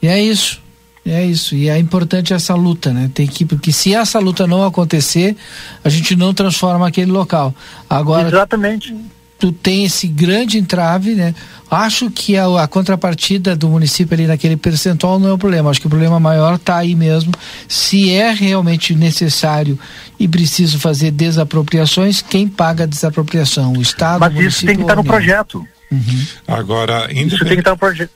[0.00, 0.62] E é isso.
[1.04, 1.54] É isso.
[1.54, 3.10] E é importante essa luta, né?
[3.14, 5.36] Tem que, porque se essa luta não acontecer,
[5.84, 7.54] a gente não transforma aquele local.
[7.88, 8.26] Agora.
[8.26, 8.94] Exatamente
[9.38, 11.34] tu tem esse grande entrave, né?
[11.70, 15.70] Acho que a, a, contrapartida do município ali naquele percentual não é o problema.
[15.70, 17.32] Acho que o problema maior está aí mesmo.
[17.68, 19.78] Se é realmente necessário
[20.18, 23.72] e preciso fazer desapropriações, quem paga a desapropriação?
[23.72, 25.66] O Estado, Mas o isso tem que estar tá no projeto.
[25.90, 26.26] Uhum.
[26.48, 28.10] Agora, isso tem que estar tá no projeto.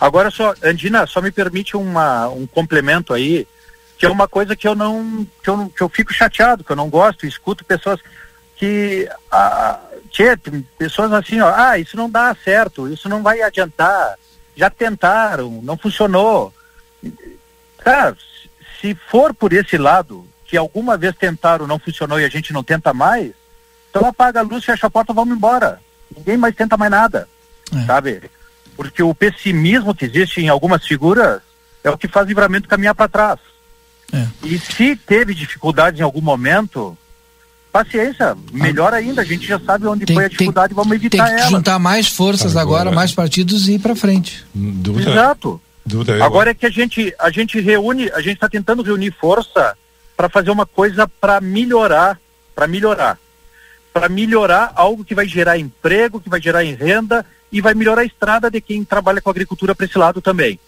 [0.00, 3.46] Agora só, Andina, só me permite uma, um complemento aí,
[3.98, 6.76] que é uma coisa que eu não, que eu, que eu fico chateado, que eu
[6.76, 8.00] não gosto, escuto pessoas
[8.56, 9.78] que a,
[10.16, 10.36] tchê,
[10.78, 14.18] pessoas assim, ó, ah, isso não dá certo, isso não vai adiantar,
[14.56, 16.52] já tentaram, não funcionou.
[17.78, 18.16] Cara,
[18.80, 22.64] se for por esse lado, que alguma vez tentaram, não funcionou e a gente não
[22.64, 23.32] tenta mais,
[23.90, 25.80] então apaga a luz, fecha a porta, vamos embora.
[26.16, 27.28] Ninguém mais tenta mais nada,
[27.74, 27.84] é.
[27.84, 28.30] sabe?
[28.74, 31.42] Porque o pessimismo que existe em algumas figuras
[31.84, 33.38] é o que faz o livramento caminhar para trás.
[34.12, 34.26] É.
[34.44, 36.96] E se teve dificuldade em algum momento,
[37.76, 41.18] paciência, melhor ainda, a gente já sabe onde tem, foi a dificuldade, tem, vamos evitar
[41.18, 41.26] ela.
[41.26, 41.50] Tem que ela.
[41.50, 44.44] juntar mais forças agora, agora mais partidos e ir para frente.
[44.54, 45.60] Dúvida, Exato.
[45.84, 49.76] Dúvida agora é que a gente, a gente reúne, a gente está tentando reunir força
[50.16, 52.18] para fazer uma coisa para melhorar,
[52.54, 53.18] para melhorar.
[53.92, 58.06] Para melhorar algo que vai gerar emprego, que vai gerar renda e vai melhorar a
[58.06, 60.58] estrada de quem trabalha com agricultura para esse lado também.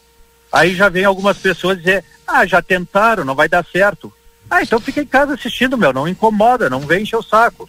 [0.52, 4.12] Aí já vem algumas pessoas dizer, ah, já tentaram, não vai dar certo.
[4.50, 7.68] Ah, então fica em casa assistindo, meu, não incomoda, não vem encher o saco.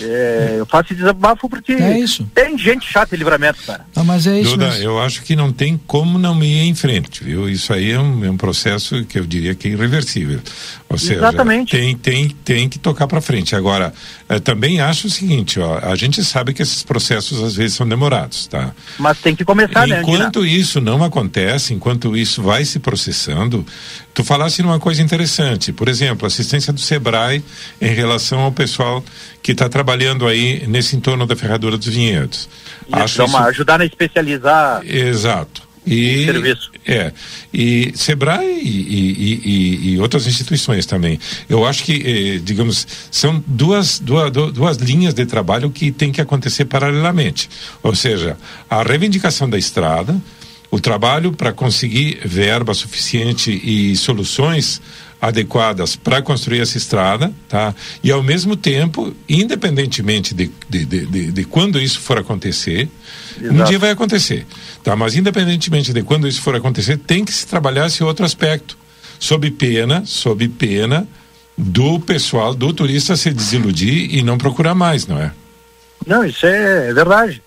[0.00, 3.84] É, eu faço desabafo porque é tem gente chata em livramento, cara.
[3.94, 4.52] Não, mas é isso.
[4.52, 7.48] Duda, eu acho que não tem como não ir em frente, viu?
[7.48, 10.40] Isso aí é um, é um processo que eu diria que é irreversível.
[10.88, 11.76] Ou seja, Exatamente.
[11.76, 13.56] tem, tem, tem que tocar para frente.
[13.56, 13.92] Agora,
[14.32, 17.86] eh, também acho o seguinte, ó, a gente sabe que esses processos às vezes são
[17.86, 18.72] demorados, tá?
[18.98, 23.66] Mas tem que começar, né, Enquanto isso não acontece, enquanto isso vai se processando,
[24.14, 27.44] tu falasse numa coisa interessante, por exemplo, assistência do Sebrae
[27.78, 29.04] em relação ao pessoal
[29.42, 32.48] que está trabalhando aí nesse entorno da Ferradura dos Vinhedos.
[32.86, 33.36] Isso, Acho isso...
[33.36, 34.80] ajudar a especializar.
[34.86, 35.71] Exato.
[35.86, 36.70] E, serviço.
[36.86, 37.12] É.
[37.52, 41.18] E Sebrae e, e, e, outras instituições também.
[41.48, 46.20] Eu acho que, eh, digamos, são duas, duas, duas linhas de trabalho que tem que
[46.20, 47.50] acontecer paralelamente.
[47.82, 48.36] Ou seja,
[48.70, 50.16] a reivindicação da estrada,
[50.70, 54.80] o trabalho para conseguir verba suficiente e soluções
[55.20, 57.72] adequadas para construir essa estrada, tá?
[58.02, 62.88] E ao mesmo tempo, independentemente de, de, de, de quando isso for acontecer,
[63.42, 63.60] Exato.
[63.60, 64.46] um dia vai acontecer,
[64.84, 64.94] tá?
[64.94, 68.76] Mas independentemente de quando isso for acontecer, tem que se trabalhar esse outro aspecto,
[69.18, 71.06] sob pena, sob pena
[71.56, 75.32] do pessoal, do turista se desiludir e não procurar mais, não é?
[76.06, 77.42] Não, isso é verdade.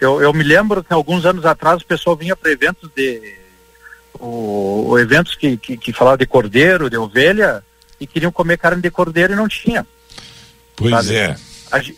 [0.00, 3.34] Eu, eu me lembro que alguns anos atrás o pessoal vinha para eventos de
[4.18, 7.62] o, o eventos que, que, que falavam de cordeiro, de ovelha,
[8.00, 9.86] e queriam comer carne de cordeiro e não tinha.
[10.74, 11.16] Pois sabe?
[11.16, 11.36] é.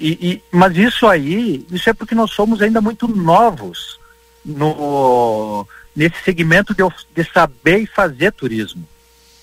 [0.01, 3.99] E, e, mas isso aí, isso é porque nós somos ainda muito novos
[4.45, 6.83] no, nesse segmento de,
[7.15, 8.87] de saber e fazer turismo,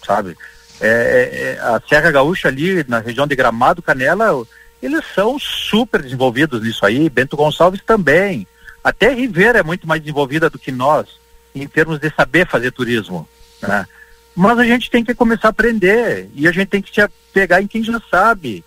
[0.06, 0.36] sabe?
[0.82, 4.46] É, é, é, a Serra Gaúcha ali, na região de Gramado, Canela,
[4.82, 8.48] eles são super desenvolvidos nisso aí, Bento Gonçalves também.
[8.84, 11.08] Até Rivera é muito mais desenvolvida do que nós
[11.54, 13.28] em termos de saber fazer turismo.
[13.62, 13.88] Né?
[14.36, 17.62] Mas a gente tem que começar a aprender e a gente tem que se pegar
[17.62, 18.64] em quem já sabe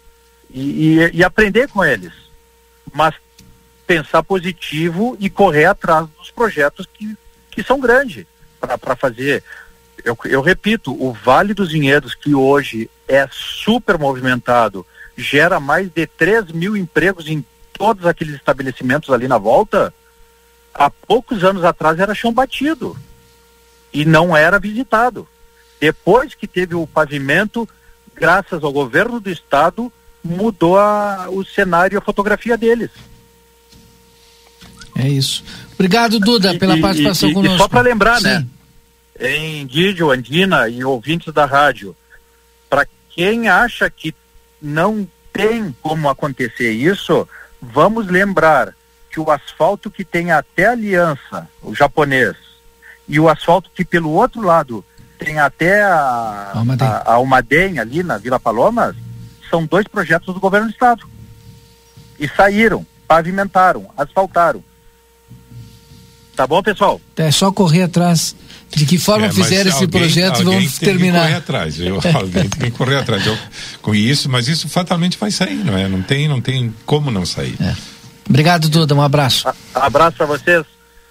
[0.51, 2.13] e, e, e aprender com eles.
[2.93, 3.15] Mas
[3.87, 7.17] pensar positivo e correr atrás dos projetos que,
[7.51, 8.27] que são grandes
[8.61, 9.43] para fazer.
[10.05, 16.07] Eu, eu repito, o Vale dos Vinhedos, que hoje é super movimentado, gera mais de
[16.07, 19.93] 3 mil empregos em todos aqueles estabelecimentos ali na volta,
[20.75, 22.97] há poucos anos atrás era chão batido
[23.93, 25.27] e não era visitado.
[25.81, 27.69] Depois que teve o pavimento,
[28.15, 32.91] graças ao governo do estado, mudou a, o cenário e a fotografia deles.
[34.97, 35.45] É isso.
[35.75, 37.57] Obrigado, Duda, pela e, participação e, conosco.
[37.57, 38.51] E só para lembrar, né, Sim.
[39.21, 39.37] né?
[39.37, 41.97] Em Didio, Andina e ouvintes da rádio,
[42.69, 44.15] para quem acha que
[44.61, 47.29] não tem como acontecer isso,
[47.61, 48.75] vamos lembrar
[49.11, 52.37] que o asfalto que tem até Aliança, o japonês,
[53.09, 54.85] e o asfalto que pelo outro lado
[55.19, 58.95] tem até a Almaden, a, a Almaden ali na Vila Palomas,
[59.49, 61.07] são dois projetos do governo do estado.
[62.19, 64.63] E saíram, pavimentaram, asfaltaram.
[66.35, 67.01] Tá bom, pessoal?
[67.17, 68.35] É só correr atrás.
[68.71, 71.21] De que forma é, fizeram esse alguém, projeto alguém vamos tem terminar.
[71.21, 73.37] Que correr atrás, eu, alguém tem que correr atrás eu,
[73.81, 75.89] com isso, mas isso fatalmente vai sair, não é?
[75.89, 77.57] Não tem, não tem como não sair.
[77.61, 77.75] É.
[78.29, 78.95] Obrigado, Duda.
[78.95, 79.49] Um abraço.
[79.49, 80.65] A, abraço para vocês.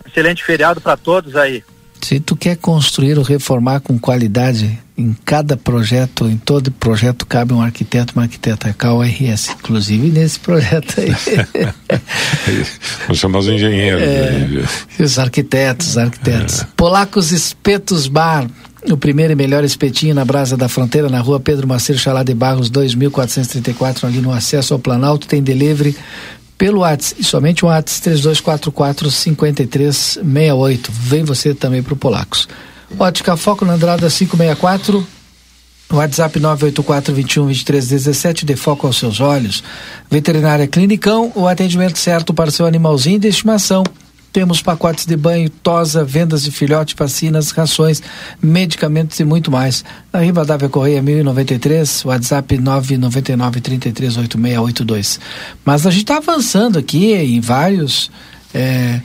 [0.06, 1.64] Excelente feriado para todos aí.
[2.02, 7.54] Se tu quer construir ou reformar com qualidade, em cada projeto, em todo projeto cabe
[7.54, 11.12] um arquiteto, uma arquiteta, a KRS, inclusive nesse projeto aí.
[13.06, 14.02] Vamos chamar os engenheiros.
[14.02, 16.62] É, os arquitetos, arquitetos.
[16.62, 16.68] É.
[16.76, 18.48] Polacos Espetos Bar,
[18.90, 22.34] o primeiro e melhor espetinho na Brasa da Fronteira, na rua Pedro Maceiro Chalá de
[22.34, 25.96] Barros, 2434, ali no acesso ao Planalto, tem delivery
[26.58, 30.92] pelo WhatsApp, somente o WhatsApp 3244 5368.
[30.92, 32.48] Vem você também para o Polacos.
[32.98, 35.06] Ótica Foco na Andrada 564.
[35.90, 39.64] WhatsApp 984 21 23 17 de foco aos seus olhos.
[40.12, 43.84] Veterinária Clinicão, o atendimento certo para seu animalzinho de estimação.
[44.32, 48.04] Temos pacotes de banho, tosa, vendas de filhote, vacinas, rações,
[48.42, 49.84] medicamentos e muito mais.
[50.14, 55.20] Na Rivadavia Correia 1093, WhatsApp 999 338682.
[55.66, 58.12] Mas a gente está avançando aqui em vários.
[58.54, 59.02] É,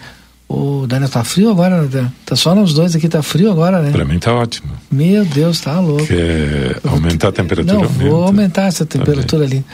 [0.53, 2.13] o Daniel tá frio agora, né?
[2.27, 3.91] tá só nós dois aqui, tá frio agora, né?
[3.91, 4.71] Para mim tá ótimo.
[4.91, 6.07] Meu Deus, tá louco.
[6.07, 7.79] Quer aumentar a temperatura?
[7.79, 9.65] Não, vou aumentar essa temperatura ali.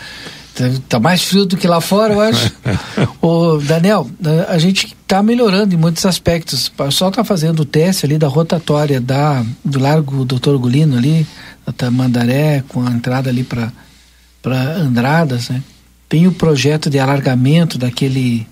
[0.59, 2.53] Tá, tá mais frio do que lá fora, eu acho.
[3.23, 4.11] o Daniel,
[4.49, 6.67] a gente está melhorando em muitos aspectos.
[6.67, 11.27] O pessoal está fazendo o teste ali da rotatória da, do Largo Doutor Gulino ali,
[11.65, 13.73] da Tamandaré, com a entrada ali para
[14.77, 15.63] Andradas, né?
[16.09, 18.47] Tem o projeto de alargamento daquele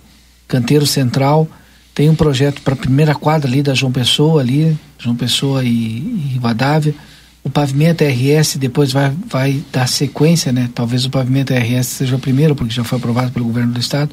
[0.47, 1.49] canteiro central
[1.97, 5.69] tem um projeto para a primeira quadra ali da João Pessoa, ali, João Pessoa e,
[5.69, 6.95] e Rivadavia.
[7.47, 10.69] O pavimento RS depois vai, vai dar sequência, né?
[10.75, 14.11] Talvez o pavimento RS seja o primeiro, porque já foi aprovado pelo governo do estado.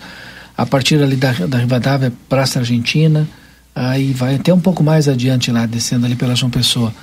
[0.55, 3.27] A partir ali da, da Rivadavia, Praça Argentina,
[3.73, 6.93] aí vai até um pouco mais adiante lá, descendo ali pela João Pessoa.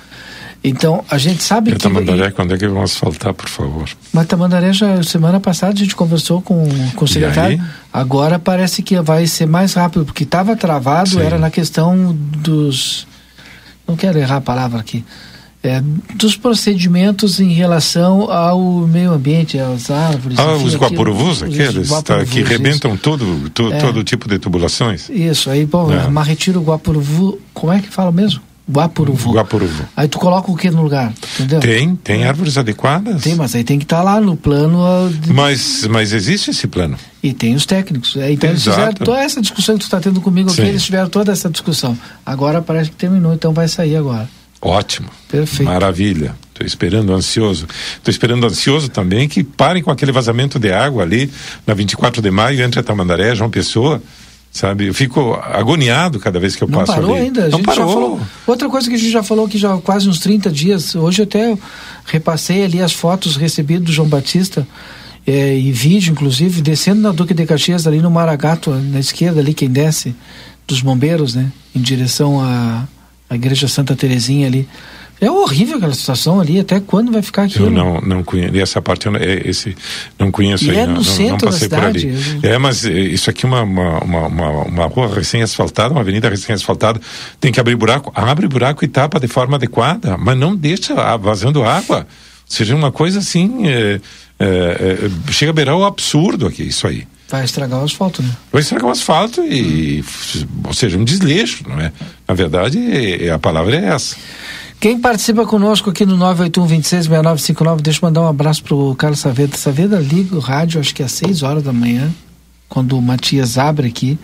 [0.63, 1.79] Então, a gente sabe e que...
[1.79, 3.89] Tamandaré, quando é que vão asfaltar, por favor?
[4.13, 6.65] Mas Tamandaré, já, semana passada a gente conversou com,
[6.95, 7.61] com o secretário,
[7.91, 11.23] agora parece que vai ser mais rápido, porque estava travado, Sim.
[11.23, 13.05] era na questão dos...
[13.85, 15.03] Não quero errar a palavra aqui.
[15.63, 15.79] É,
[16.15, 20.39] dos procedimentos em relação ao meio ambiente, às árvores.
[20.39, 25.07] Ah, enfim, os guapuruvus, aqueles tá, que rebentam todo, to, é, todo tipo de tubulações.
[25.09, 26.07] Isso, aí, bom, é.
[26.07, 28.41] mas retira o guapuruvu, como é que fala mesmo?
[28.71, 29.33] Guapuruvu.
[29.33, 29.85] Guapuruvu.
[29.97, 31.13] Aí tu coloca o que no lugar?
[31.35, 31.59] Entendeu?
[31.59, 33.21] Tem, tem árvores adequadas.
[33.21, 35.09] Tem, mas aí tem que estar tá lá no plano.
[35.09, 35.33] De...
[35.33, 36.95] Mas, mas existe esse plano.
[37.21, 38.15] E tem os técnicos.
[38.15, 40.61] É, então eles fizeram toda essa discussão que tu está tendo comigo Sim.
[40.61, 41.97] aqui, eles tiveram toda essa discussão.
[42.25, 44.29] Agora parece que terminou, então vai sair agora.
[44.61, 45.09] Ótimo.
[45.27, 45.63] Perfeito.
[45.63, 46.35] Maravilha.
[46.49, 47.67] Estou esperando ansioso.
[47.97, 51.31] Estou esperando ansioso também que parem com aquele vazamento de água ali
[51.65, 54.01] na 24 de maio entre a Tamandaré e João Pessoa
[54.51, 54.87] sabe?
[54.87, 57.23] Eu fico agoniado cada vez que eu não passo parou ali.
[57.23, 57.93] ainda, a não parou.
[57.93, 60.93] Falou, outra coisa que a gente já falou que já há quase uns 30 dias,
[60.93, 61.57] hoje até
[62.05, 64.67] repassei ali as fotos recebidas do João Batista
[65.25, 69.53] é, e vídeo, inclusive, descendo na Duque de Caxias, ali no Maragato, na esquerda ali,
[69.53, 70.13] quem desce,
[70.67, 71.51] dos bombeiros, né?
[71.73, 72.85] Em direção à,
[73.31, 74.67] à Igreja Santa Terezinha ali.
[75.21, 77.67] É horrível aquela situação ali, até quando vai ficar aquilo?
[77.67, 79.77] Eu não, não conheço, essa parte, eu, é, esse,
[80.17, 82.07] não conheço e aí, é no não, centro não passei da cidade.
[82.07, 82.39] por ali.
[82.41, 86.99] É, mas é, isso aqui é uma, uma, uma, uma, rua recém-asfaltada, uma avenida recém-asfaltada,
[87.39, 91.63] tem que abrir buraco, abre buraco e tapa de forma adequada, mas não deixa vazando
[91.63, 91.99] água.
[91.99, 92.05] Ou
[92.47, 94.01] seja, uma coisa assim, é,
[94.39, 97.07] é, é, chega a beirar o absurdo aqui, isso aí.
[97.31, 98.29] Vai estragar o asfalto, né?
[98.51, 100.03] Vai estragar o asfalto e,
[100.65, 101.93] ou seja, um desleixo, não é?
[102.27, 102.77] Na verdade,
[103.29, 104.17] a palavra é essa.
[104.81, 109.55] Quem participa conosco aqui no 981-266959, deixa eu mandar um abraço pro Carlos Saveda.
[109.55, 112.11] Saveda liga o rádio, acho que às 6 horas da manhã,
[112.67, 114.19] quando o Matias abre aqui.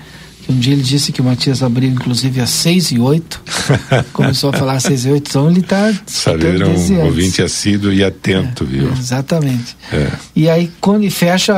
[0.48, 3.42] Que um dia ele disse que o Matias abriu, inclusive, às 6 e 8.
[4.14, 5.94] Começou a falar às 6 e 8, então ele está.
[6.06, 8.94] Saber um ouvinte assíduo e atento, é, viu?
[8.94, 9.76] Exatamente.
[9.92, 10.10] É.
[10.34, 11.54] E aí, quando ele fecha,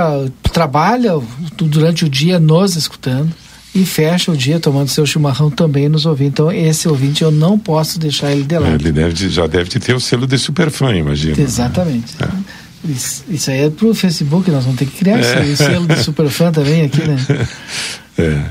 [0.52, 1.22] trabalha
[1.56, 3.32] durante o dia nos escutando
[3.76, 6.30] e fecha o dia tomando seu chimarrão também nos ouvindo.
[6.30, 8.74] Então, esse ouvinte eu não posso deixar ele de lado.
[8.74, 11.40] Ele deve, já deve ter o selo de super fã, imagina.
[11.40, 12.16] Exatamente.
[12.20, 12.28] Né?
[12.28, 12.92] É.
[12.92, 15.46] Isso, isso, aí é pro Facebook, nós vamos ter que criar é.
[15.46, 17.18] esse selo de super fã também aqui, né?
[18.20, 18.46] É.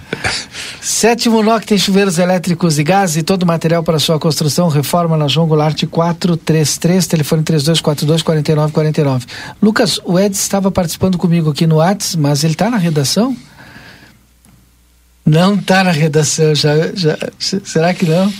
[0.81, 5.17] Sétimo NOC tem chuveiros elétricos e gás e todo o material para sua construção, reforma
[5.17, 9.27] na João Goulart 433, telefone 3242 4949.
[9.61, 13.37] Lucas, o Ed estava participando comigo aqui no Whats, mas ele está na redação?
[15.27, 18.33] Não está na redação, já, já, será que não?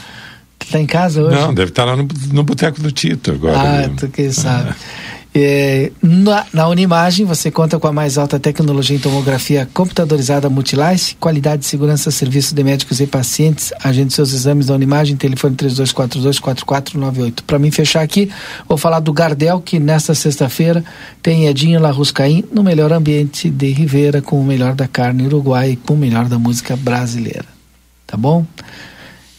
[0.65, 1.35] Está em casa hoje?
[1.35, 3.87] Não, deve estar tá lá no, no Boteco do Tito agora.
[3.87, 4.75] Ah, tu quem sabe.
[5.35, 11.15] É, na, na Unimagem você conta com a mais alta tecnologia em tomografia computadorizada Multilice,
[11.17, 13.73] qualidade, segurança, serviço de médicos e pacientes.
[13.85, 17.43] Agende seus exames da Unimagem, telefone 3242-4498.
[17.47, 18.31] Para mim fechar aqui,
[18.67, 20.83] vou falar do Gardel, que nesta sexta-feira
[21.23, 25.77] tem Edinho Larruscaim no melhor ambiente de Rivera, com o melhor da carne uruguai e
[25.77, 27.47] com o melhor da música brasileira.
[28.07, 28.47] Tá bom?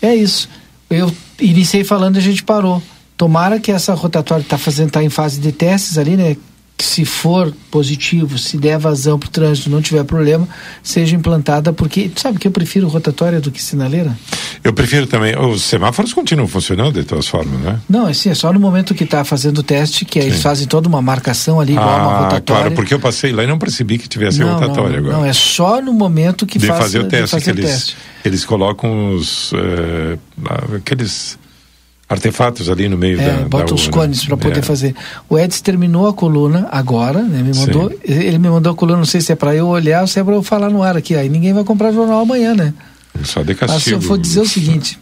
[0.02, 0.48] É isso.
[0.90, 2.82] Eu iniciei falando e a gente parou.
[3.20, 6.38] Tomara que essa rotatória está fazendo, tá em fase de testes ali, né?
[6.78, 10.48] Que se for positivo, se der vazão para o trânsito, não tiver problema,
[10.82, 14.18] seja implantada, porque tu sabe que eu prefiro rotatória do que sinaleira?
[14.64, 15.38] Eu prefiro também.
[15.38, 17.82] Os semáforos continuam funcionando de todas formas, né?
[17.90, 20.66] Não, é assim, é só no momento que está fazendo o teste, que eles fazem
[20.66, 22.62] toda uma marcação ali, igual ah, uma rotatória.
[22.62, 25.18] Claro, porque eu passei lá e não percebi que tivesse não, rotatória não, agora.
[25.18, 27.32] Não, é só no momento que de faz, fazer o teste.
[27.32, 27.98] fazer que o eles, teste.
[28.24, 29.52] eles colocam os.
[29.52, 30.18] Uh,
[30.78, 31.38] aqueles
[32.10, 34.64] artefatos ali no meio é, da bota da os cones para poder é.
[34.64, 34.96] fazer.
[35.30, 37.44] O Edson terminou a coluna agora, né?
[37.44, 40.08] Me mandou, ele me mandou a coluna, não sei se é para eu olhar ou
[40.08, 41.16] se é para eu falar no ar aqui.
[41.16, 42.74] Aí ninguém vai comprar jornal amanhã, né?
[43.24, 43.74] Só de castigo.
[43.76, 45.00] Mas eu vou dizer o seguinte: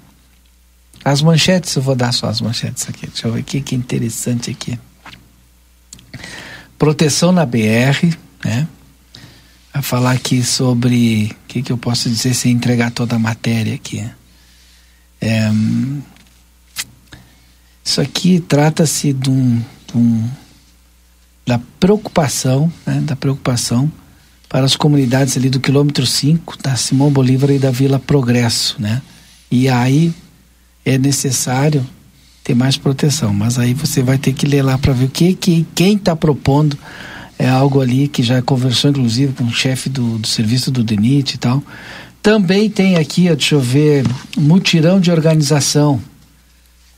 [1.04, 3.08] as manchetes, eu vou dar só as manchetes aqui.
[3.08, 4.78] Deixa eu ver o que, que é interessante aqui.
[6.78, 8.68] Proteção na BR, né?
[9.74, 11.32] A falar aqui sobre.
[11.32, 14.04] O que, que eu posso dizer sem entregar toda a matéria aqui?
[15.22, 15.50] É,
[17.88, 20.30] isso aqui trata-se de um, de um,
[21.46, 23.90] da preocupação, né, da preocupação
[24.50, 29.02] para as comunidades ali do quilômetro 5, da Simão Bolívar e da Vila Progresso, né?
[29.50, 30.14] E aí
[30.84, 31.88] é necessário
[32.44, 35.34] ter mais proteção, mas aí você vai ter que ler lá para ver o que,
[35.34, 36.78] que quem está propondo
[37.40, 41.36] é algo ali que já conversou inclusive com o chefe do, do serviço do DENIT
[41.36, 41.64] e tal.
[42.22, 44.04] Também tem aqui, deixa eu ver,
[44.38, 46.02] mutirão de organização.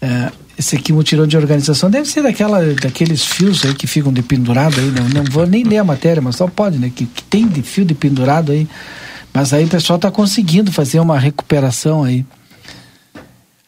[0.02, 4.22] É, esse aqui, mutirão de organização, deve ser daquela, daqueles fios aí que ficam de
[4.22, 6.92] pendurado aí, não, não vou nem ler a matéria, mas só pode, né?
[6.94, 8.68] Que, que tem de fio de pendurado aí.
[9.34, 12.26] Mas aí o pessoal está conseguindo fazer uma recuperação aí.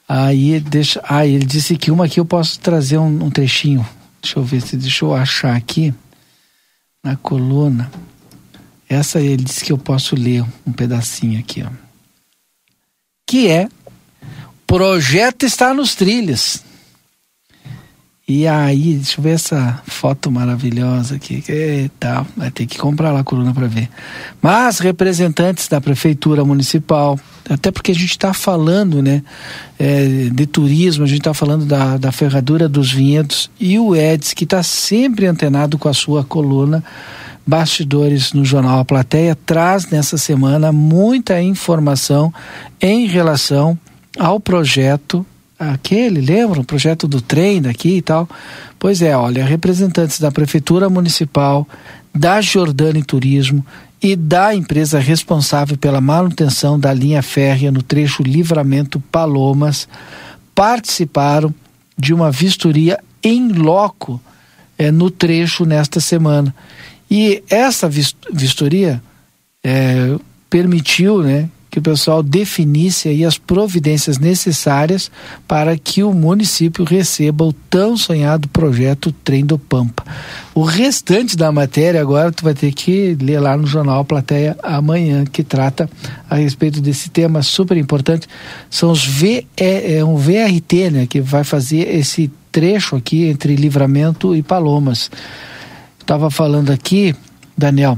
[0.06, 1.02] Aí deixa.
[1.08, 3.88] Ah, ele disse que uma aqui eu posso trazer um, um trechinho.
[4.22, 5.94] Deixa eu ver se deixa eu achar aqui
[7.02, 7.90] na coluna.
[8.90, 11.70] Essa ele disse que eu posso ler um pedacinho aqui, ó.
[13.26, 13.70] Que é
[14.68, 16.70] projeto está nos trilhos.
[18.32, 21.44] E aí, deixa eu ver essa foto maravilhosa aqui.
[21.48, 23.90] Eita, vai ter que comprar lá a coluna para ver.
[24.42, 27.20] Mas representantes da prefeitura municipal,
[27.50, 29.22] até porque a gente está falando, né,
[29.78, 34.34] é, de turismo, a gente está falando da, da ferradura dos vinhedos e o Eds
[34.34, 36.82] que está sempre antenado com a sua coluna
[37.46, 42.32] Bastidores no jornal A Plateia traz nessa semana muita informação
[42.80, 43.78] em relação
[44.18, 45.26] ao projeto
[45.70, 46.62] aquele, lembra?
[46.62, 48.28] O projeto do trem daqui e tal.
[48.80, 51.68] Pois é, olha, representantes da Prefeitura Municipal,
[52.14, 53.66] da Jordânia Turismo
[54.02, 59.88] e da empresa responsável pela manutenção da linha férrea no trecho Livramento Palomas
[60.56, 61.54] participaram
[61.98, 64.20] de uma vistoria em loco
[64.78, 66.54] é, no trecho nesta semana.
[67.10, 67.88] E essa
[68.32, 69.02] vistoria
[69.64, 70.16] é,
[70.50, 75.10] permitiu né, que o pessoal definisse aí as providências necessárias
[75.48, 80.04] para que o município receba o tão sonhado projeto Trem do Pampa.
[80.54, 85.24] O restante da matéria agora tu vai ter que ler lá no jornal Plateia amanhã,
[85.24, 85.90] que trata
[86.30, 88.28] a respeito desse tema super importante.
[88.70, 93.56] São os V, é, é um VRT, né, que vai fazer esse trecho aqui entre
[93.56, 95.10] Livramento e Palomas.
[96.02, 97.16] Estava falando aqui,
[97.58, 97.98] Daniel,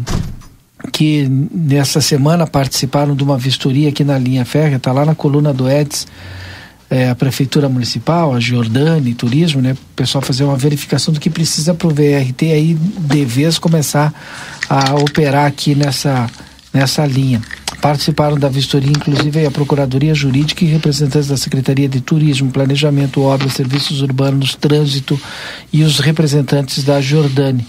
[0.91, 5.53] que nessa semana participaram de uma vistoria aqui na linha férrea, está lá na coluna
[5.53, 6.07] do Eds,
[6.89, 9.71] é, a Prefeitura Municipal, a Jordânia, Turismo, né?
[9.73, 14.13] O pessoal fazer uma verificação do que precisa para o VRT aí de vez começar
[14.69, 16.29] a operar aqui nessa,
[16.71, 17.41] nessa linha.
[17.81, 23.53] Participaram da vistoria, inclusive, a Procuradoria Jurídica e representantes da Secretaria de Turismo, Planejamento, Obras,
[23.53, 25.19] Serviços Urbanos, Trânsito
[25.71, 27.65] e os representantes da Jordânia.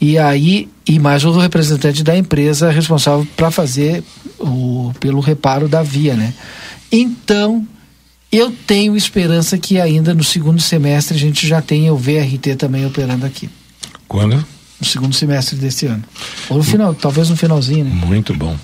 [0.00, 4.02] E aí, e mais o representante da empresa responsável para fazer
[4.40, 6.34] o, pelo reparo da via, né?
[6.90, 7.64] Então,
[8.32, 12.84] eu tenho esperança que ainda no segundo semestre a gente já tenha o VRT também
[12.84, 13.48] operando aqui.
[14.08, 14.44] Quando?
[14.80, 16.02] No segundo semestre desse ano.
[16.48, 17.92] Ou no final, talvez no finalzinho, né?
[17.92, 18.56] Muito bom.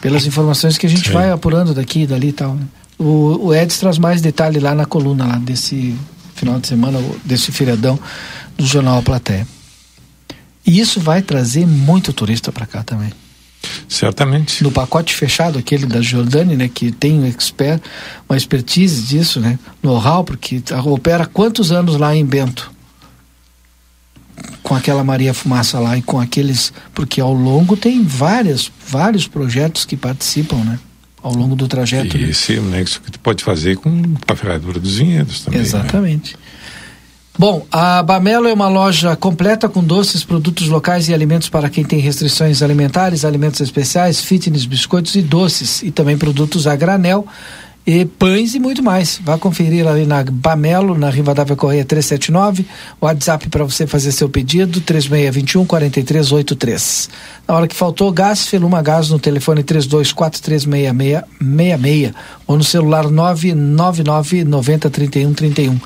[0.00, 1.12] Pelas informações que a gente Sim.
[1.12, 2.54] vai apurando daqui, dali e tal.
[2.54, 2.62] Né?
[2.96, 5.96] O, o Eds traz mais detalhe lá na coluna lá desse
[6.36, 7.98] final de semana, desse feriadão
[8.56, 9.55] do Jornal A Plateia.
[10.66, 13.12] E isso vai trazer muito turista para cá também.
[13.88, 14.62] Certamente.
[14.62, 17.80] No pacote fechado, aquele da Jordânia, né, que tem um expert,
[18.28, 22.70] uma expertise disso, né, know-how, porque opera quantos anos lá em Bento?
[24.62, 26.72] Com aquela Maria Fumaça lá e com aqueles.
[26.92, 30.78] Porque ao longo tem várias, vários projetos que participam, né?
[31.22, 32.16] Ao longo do trajeto.
[32.16, 32.30] E né?
[32.30, 35.60] esse é um nexo que tu pode fazer com a ferradura dos vinhedos também.
[35.60, 35.66] Né?
[35.66, 36.34] Exatamente.
[36.34, 36.40] Né?
[37.38, 41.84] Bom, a Bamelo é uma loja completa com doces, produtos locais e alimentos para quem
[41.84, 47.26] tem restrições alimentares, alimentos especiais, fitness, biscoitos e doces, e também produtos a granel,
[47.86, 49.20] e pães e muito mais.
[49.22, 52.64] Vá conferir ali na Bamelo, na Rivadavia Correia 379,
[52.98, 57.10] WhatsApp para você fazer seu pedido, 3621 4383.
[57.46, 62.14] Na hora que faltou gás, Feluma Gás no telefone 32436666
[62.46, 65.78] ou no celular 999 90 31 31.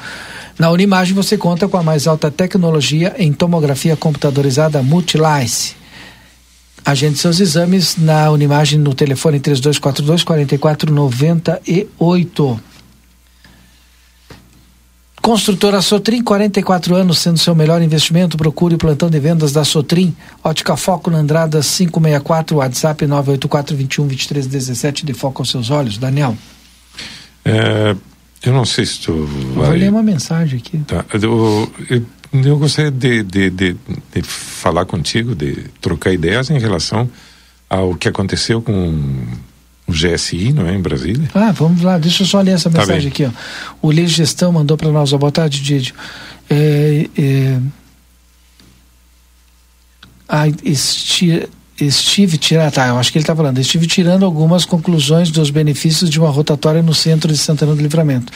[0.61, 5.75] Na Unimagem você conta com a mais alta tecnologia em tomografia computadorizada Multilice.
[6.85, 12.61] Agende seus exames na Unimagem no telefone 3242 4498.
[15.23, 20.15] Construtora Sotrim, 44 anos, sendo seu melhor investimento, procure o plantão de vendas da Sotrim.
[20.45, 25.97] Ótica Foco na Andrada 564, WhatsApp 984 21 23 17, de foco aos seus olhos.
[25.97, 26.37] Daniel.
[27.47, 27.97] É,
[28.43, 29.25] eu não sei se tu
[29.55, 29.67] vai...
[29.67, 30.79] Vou ler uma mensagem aqui.
[30.79, 31.05] Tá.
[31.13, 33.77] Eu, eu, eu gostaria de, de, de,
[34.15, 37.09] de, falar contigo, de trocar ideias em relação
[37.69, 38.95] ao que aconteceu com
[39.87, 41.29] o GSI, não é, em Brasília?
[41.35, 43.31] Ah, vamos lá, deixa eu só ler essa tá mensagem tá aqui, ó.
[43.87, 45.95] O Lei Gestão mandou para nós, ó, boa tarde, Didio.
[46.49, 47.61] É, é,
[50.29, 51.49] a, este,
[51.87, 56.11] estive tirando, tá, eu acho que ele está falando, estive tirando algumas conclusões dos benefícios
[56.11, 58.33] de uma rotatória no centro de Santana do Livramento.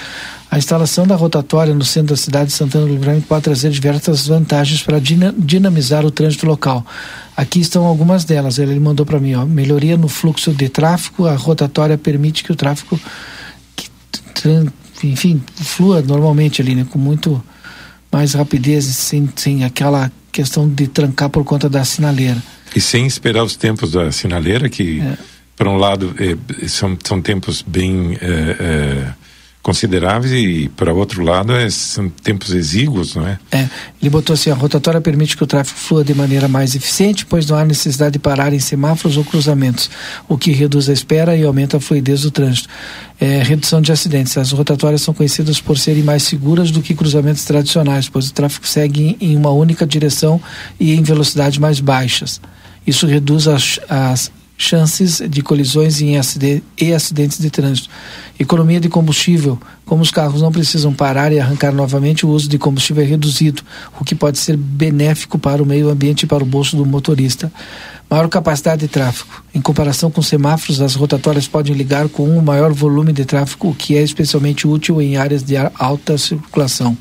[0.50, 4.26] A instalação da rotatória no centro da cidade de Santana do Livramento pode trazer diversas
[4.26, 6.86] vantagens para dinamizar o trânsito local.
[7.36, 8.58] Aqui estão algumas delas.
[8.58, 11.26] Ele mandou para mim, ó, melhoria no fluxo de tráfego.
[11.26, 13.00] A rotatória permite que o tráfego,
[13.74, 13.88] que,
[15.02, 17.42] enfim, flua normalmente ali, né, com muito
[18.12, 22.40] mais rapidez, sem, sem aquela questão de trancar por conta da sinaleira.
[22.74, 25.16] E sem esperar os tempos da sinaleira, que, é.
[25.56, 29.24] por um lado, é, são, são tempos bem é, é
[29.64, 33.38] consideráveis e, para outro lado, é, são tempos exíguos, não é?
[33.50, 33.66] É,
[33.98, 37.46] ele botou assim, a rotatória permite que o tráfego flua de maneira mais eficiente, pois
[37.46, 39.90] não há necessidade de parar em semáforos ou cruzamentos,
[40.28, 42.68] o que reduz a espera e aumenta a fluidez do trânsito.
[43.18, 44.36] É, redução de acidentes.
[44.36, 48.66] As rotatórias são conhecidas por serem mais seguras do que cruzamentos tradicionais, pois o tráfego
[48.66, 50.38] segue em uma única direção
[50.78, 52.38] e em velocidades mais baixas.
[52.86, 56.14] Isso reduz as, as chances de colisões e
[56.94, 57.88] acidentes de trânsito.
[58.38, 59.58] Economia de combustível.
[59.84, 63.62] Como os carros não precisam parar e arrancar novamente, o uso de combustível é reduzido,
[64.00, 67.52] o que pode ser benéfico para o meio ambiente e para o bolso do motorista.
[68.08, 69.42] Maior capacidade de tráfego.
[69.54, 73.74] Em comparação com semáforos, as rotatórias podem ligar com um maior volume de tráfego, o
[73.74, 76.96] que é especialmente útil em áreas de alta circulação.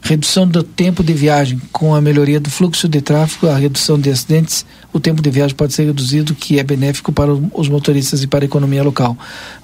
[0.00, 1.60] Redução do tempo de viagem.
[1.70, 5.54] Com a melhoria do fluxo de tráfego, a redução de acidentes, o tempo de viagem
[5.54, 9.16] pode ser reduzido, o que é benéfico para os motoristas e para a economia local.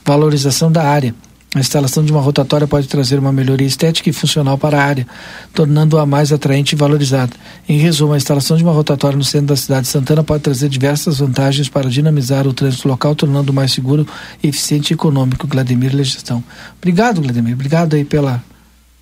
[0.04, 1.14] Valorização da área.
[1.54, 5.06] A instalação de uma rotatória pode trazer uma melhoria estética e funcional para a área,
[5.52, 7.34] tornando-a mais atraente e valorizada.
[7.68, 10.70] Em resumo, a instalação de uma rotatória no centro da cidade de Santana pode trazer
[10.70, 14.06] diversas vantagens para dinamizar o trânsito local, tornando mais seguro,
[14.42, 15.46] eficiente e econômico.
[15.46, 16.42] Vladimir Legestão.
[16.78, 17.52] Obrigado, Vladimir.
[17.52, 18.42] Obrigado aí pela,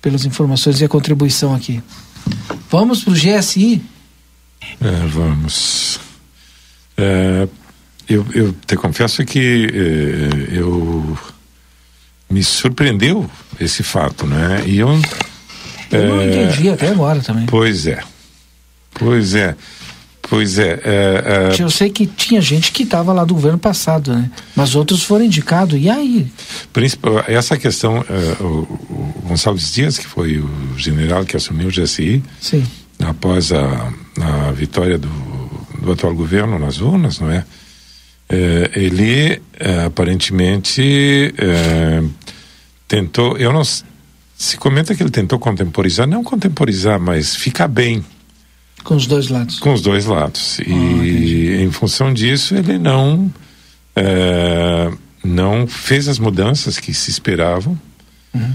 [0.01, 1.81] pelas informações e a contribuição aqui.
[2.69, 3.81] Vamos para o GSI?
[4.81, 6.01] É, vamos.
[6.97, 7.47] É,
[8.09, 11.17] eu, eu te confesso que é, eu
[12.31, 13.29] me surpreendeu
[13.59, 14.63] esse fato, né?
[14.65, 14.89] E eu.
[15.91, 17.45] Eu não é, entendi até agora também.
[17.45, 18.01] Pois é.
[18.93, 19.55] Pois é.
[20.31, 21.61] Pois é, é, é.
[21.61, 24.31] Eu sei que tinha gente que estava lá do governo passado, né?
[24.55, 25.77] Mas outros foram indicados.
[25.77, 26.31] E aí?
[26.71, 31.71] Principal, essa questão, é, o, o, Gonçalves Dias, que foi o general que assumiu o
[31.71, 32.65] GSI, Sim.
[33.03, 35.09] após a, a vitória do,
[35.81, 37.43] do atual governo nas urnas, não é?
[38.31, 42.03] É ele é, aparentemente é,
[42.87, 48.03] tentou, eu não se comenta que ele tentou contemporizar, não contemporizar, mas ficar bem
[48.83, 49.59] com os dois lados.
[49.59, 50.59] Com os dois lados.
[50.59, 53.31] Ah, e em função disso ele não
[53.95, 54.91] é,
[55.23, 57.79] não fez as mudanças que se esperavam.
[58.33, 58.53] Uhum.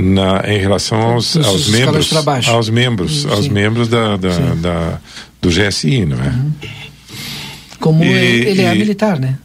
[0.00, 2.12] Na, em relação aos, aos membros
[2.46, 5.00] aos membros sim, aos membros da, da, da,
[5.42, 6.52] do GSI não é uhum.
[7.80, 9.38] Como e, ele é militar né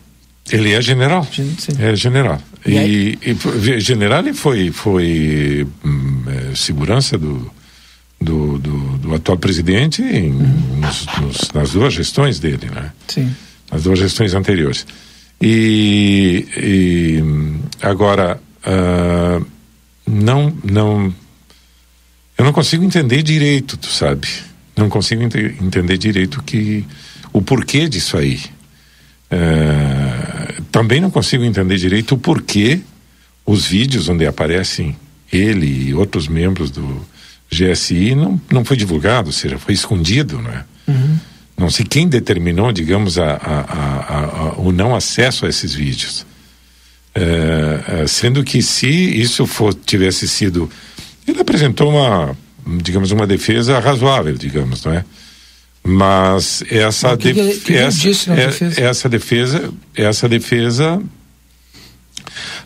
[0.51, 1.55] ele é general sim.
[1.79, 7.51] é general e, e, e, general ele foi foi hum, é, segurança do
[8.23, 10.79] do, do, do atual presidente em, uhum.
[10.79, 12.91] nos, nos, nas duas gestões dele, né?
[13.07, 13.35] Sim.
[13.71, 14.87] Nas duas gestões anteriores.
[15.41, 17.23] E, e
[17.81, 19.45] agora uh,
[20.07, 21.13] não não
[22.37, 24.27] eu não consigo entender direito, tu sabe?
[24.75, 26.85] Não consigo ent entender direito que
[27.33, 28.39] o porquê disso aí.
[29.31, 32.79] Uh, também não consigo entender direito o porquê
[33.45, 34.95] os vídeos onde aparecem
[35.31, 37.03] ele e outros membros do,
[37.53, 40.65] GSI não, não foi divulgado, ou seja, foi escondido, né?
[40.87, 41.19] Uhum.
[41.55, 46.25] Não sei quem determinou, digamos, a, a, a, o não acesso a esses vídeos.
[47.13, 50.69] É, é, sendo que se isso for, tivesse sido.
[51.27, 52.35] Ele apresentou uma,
[52.81, 55.05] digamos, uma defesa razoável, digamos, não é?
[55.85, 58.81] Mas essa, que que que essa, é, defesa?
[58.81, 61.01] essa defesa, essa defesa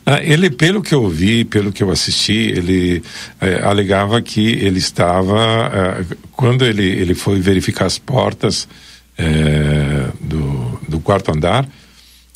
[0.10, 3.04] ah, ele, pelo que eu vi, pelo que eu assisti, ele
[3.42, 8.70] eh, alegava que ele estava, eh, quando ele, ele foi verificar as portas
[9.18, 11.68] eh, do, do quarto andar,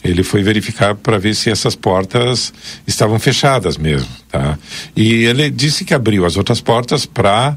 [0.03, 2.53] ele foi verificar para ver se essas portas
[2.85, 4.59] estavam fechadas mesmo, tá?
[4.93, 7.55] E ele disse que abriu as outras portas para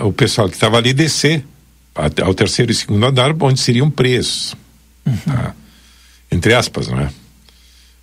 [0.00, 1.44] o pessoal que estava ali descer
[2.22, 4.54] ao terceiro e segundo andar, onde seriam presos,
[5.06, 5.16] uhum.
[5.26, 5.54] tá?
[6.30, 7.10] entre aspas, não é?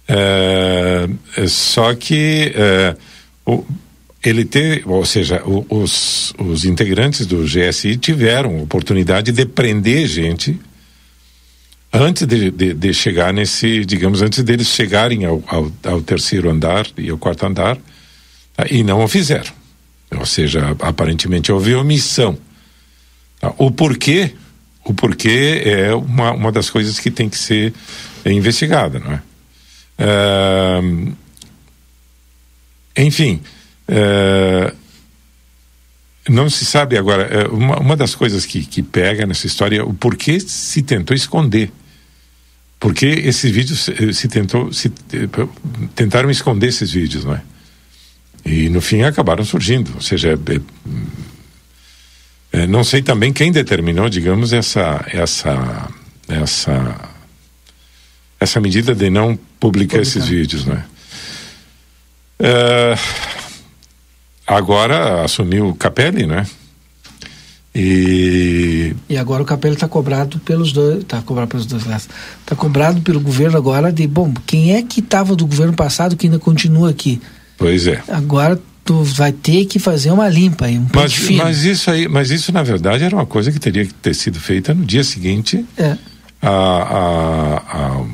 [0.09, 3.65] Uh, só que uh, o,
[4.23, 10.59] ele teve, ou seja, o, os, os integrantes do GSI tiveram oportunidade de prender gente
[11.91, 16.87] antes de, de, de, chegar nesse, digamos, antes deles chegarem ao, ao, ao, terceiro andar
[16.97, 17.77] e ao quarto andar,
[18.55, 18.65] tá?
[18.69, 19.51] e não o fizeram.
[20.17, 22.37] Ou seja, aparentemente houve omissão.
[23.39, 23.53] Tá?
[23.57, 24.33] O porquê,
[24.83, 27.73] o porquê é uma, uma das coisas que tem que ser
[28.25, 29.21] investigada, não é?
[29.99, 31.15] Uh,
[32.95, 33.41] enfim,
[33.89, 34.75] uh,
[36.29, 39.93] não se sabe agora, uh, uma, uma das coisas que, que pega nessa história, o
[39.93, 41.71] porquê se tentou esconder
[42.79, 45.27] porque esses vídeos eh, se tentou se eh,
[45.95, 47.41] tentaram esconder esses vídeos não é
[48.45, 50.61] e no fim acabaram surgindo ou seja é, é,
[52.67, 55.89] não sei também quem determinou digamos essa essa
[56.27, 57.09] essa
[58.39, 60.01] essa medida de não publicar, publicar.
[60.01, 60.83] esses vídeos né
[62.39, 62.95] é,
[64.45, 66.45] agora assumiu o Capelli né
[67.79, 68.95] e...
[69.07, 72.09] e agora o Capelli está cobrado pelos dois, está cobrado pelos dois lados.
[72.41, 76.25] Está cobrado pelo governo agora de, bom, quem é que estava do governo passado que
[76.25, 77.21] ainda continua aqui?
[77.55, 78.01] Pois é.
[78.07, 82.31] Agora tu vai ter que fazer uma limpa aí, um mas, mas isso aí, mas
[82.31, 85.65] isso na verdade era uma coisa que teria que ter sido feita no dia seguinte
[85.77, 85.97] é.
[86.41, 88.05] a, a, a,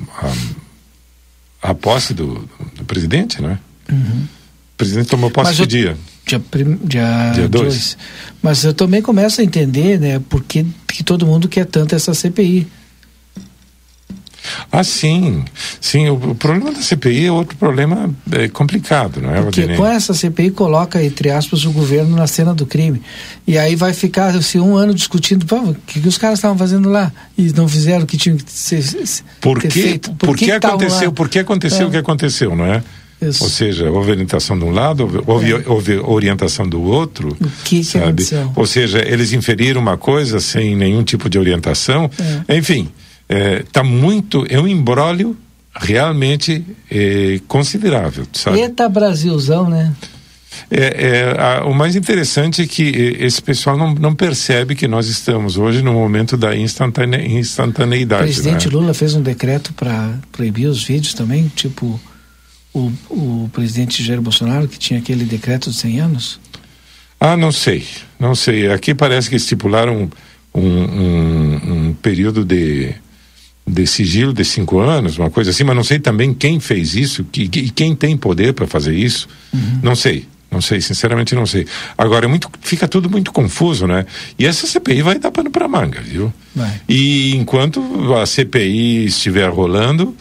[1.61, 3.59] a, a posse do, do presidente, né?
[3.88, 4.24] Uhum.
[4.74, 5.97] O presidente tomou posse mas que eu, dia?
[6.26, 6.80] Dia 2.
[6.84, 7.95] Dia, dia dois.
[8.41, 12.15] Mas eu também começo a entender, né, por que, que todo mundo quer tanto essa
[12.15, 12.67] CPI.
[14.72, 15.44] Ah, sim.
[15.80, 19.86] Sim, o, o, problema da CPI é outro problema é, complicado, não é, Porque com
[19.86, 23.02] essa CPI coloca, entre aspas, o governo na cena do crime.
[23.48, 26.89] E aí vai ficar assim, um ano discutindo o que, que os caras estavam fazendo
[26.89, 28.84] lá e não fizeram o que tinham que ser,
[29.39, 30.12] por ter que, feito.
[30.14, 31.86] Por, por que, que aconteceu, por que aconteceu é.
[31.86, 32.84] o que aconteceu, não é?
[33.30, 33.44] Isso.
[33.44, 35.64] Ou seja, houve orientação de um lado, houve, é.
[35.66, 37.36] houve orientação do outro.
[37.39, 38.26] O que, sabe?
[38.26, 42.10] Que Ou seja, eles inferiram uma coisa sem nenhum tipo de orientação.
[42.48, 42.58] É.
[42.58, 42.89] Enfim,
[43.60, 44.46] está é, muito.
[44.50, 45.38] É um embrólio
[45.76, 48.26] realmente é, considerável.
[48.34, 48.60] Sabe?
[48.60, 49.94] Eita Brasilzão, né?
[50.70, 52.84] É, é a, o mais interessante é que
[53.20, 58.24] esse pessoal não, não percebe que nós estamos hoje no momento da instantane, instantaneidade.
[58.24, 58.74] O presidente né?
[58.74, 62.00] Lula fez um decreto para proibir os vídeos também, tipo
[62.74, 66.40] o, o presidente Jair Bolsonaro, que tinha aquele decreto de 100 anos?
[67.20, 67.86] Ah, não sei,
[68.20, 68.70] não sei.
[68.72, 70.10] Aqui parece que estipularam
[70.54, 72.94] um, um, um período de,
[73.66, 77.26] de sigilo de cinco anos, uma coisa assim, mas não sei também quem fez isso
[77.34, 79.28] e que, quem tem poder para fazer isso.
[79.53, 79.80] Uhum.
[79.82, 80.28] Não sei.
[80.51, 81.66] Não sei, sinceramente não sei.
[81.97, 84.05] Agora, é muito, fica tudo muito confuso, né?
[84.38, 86.32] E essa CPI vai dar pano para manga, viu?
[86.55, 86.80] Vai.
[86.88, 87.82] E enquanto
[88.14, 90.16] a CPI estiver rolando,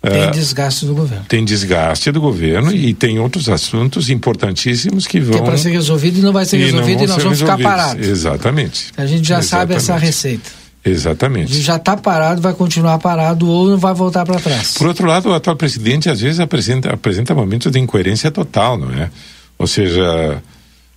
[0.00, 1.24] tem é, desgaste do governo.
[1.28, 2.76] Tem desgaste do governo Sim.
[2.76, 5.32] e tem outros assuntos importantíssimos que vão.
[5.32, 8.06] Que é para ser resolvido e não vai ser resolvido e, nós vamos ficar parados.
[8.06, 8.86] Exatamente.
[8.96, 9.48] A gente já Exatamente.
[9.48, 10.63] sabe essa receita.
[10.84, 11.60] Exatamente.
[11.60, 14.74] Já está parado, vai continuar parado ou não vai voltar para trás.
[14.74, 18.92] Por outro lado, o atual presidente às vezes apresenta, apresenta momentos de incoerência total, não
[18.92, 19.10] é?
[19.58, 20.42] Ou seja,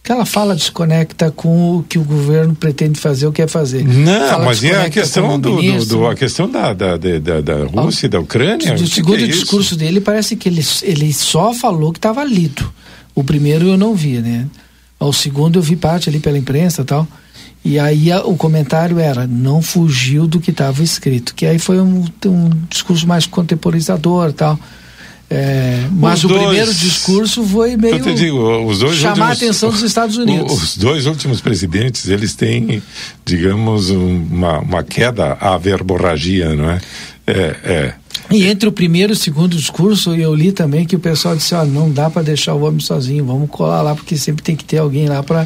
[0.07, 3.83] Aquela fala desconecta com o que o governo pretende fazer ou quer fazer.
[3.85, 7.65] Não, fala mas é a questão do, do, do, a questão da, da, da, da
[7.65, 8.73] Rússia e da Ucrânia.
[8.75, 9.75] Do segundo é discurso isso?
[9.75, 12.71] dele parece que ele, ele só falou que estava lido.
[13.13, 14.47] O primeiro eu não vi, né?
[14.97, 17.05] O segundo eu vi parte ali pela imprensa e tal.
[17.63, 21.35] E aí a, o comentário era, não fugiu do que estava escrito.
[21.35, 24.59] Que aí foi um, um discurso mais contemporizador tal.
[25.29, 29.81] É, mas o primeiro discurso foi meio digo, os dois chamar últimos, a atenção dos
[29.81, 30.53] Estados Unidos.
[30.53, 32.81] Os dois últimos presidentes, eles têm,
[33.25, 36.79] digamos, uma, uma queda à verborragia, não é?
[37.27, 37.93] É, é.
[38.31, 41.53] E entre o primeiro e o segundo discurso, eu li também que o pessoal disse:
[41.53, 44.63] ó, não dá para deixar o homem sozinho, vamos colar lá, porque sempre tem que
[44.63, 45.45] ter alguém lá para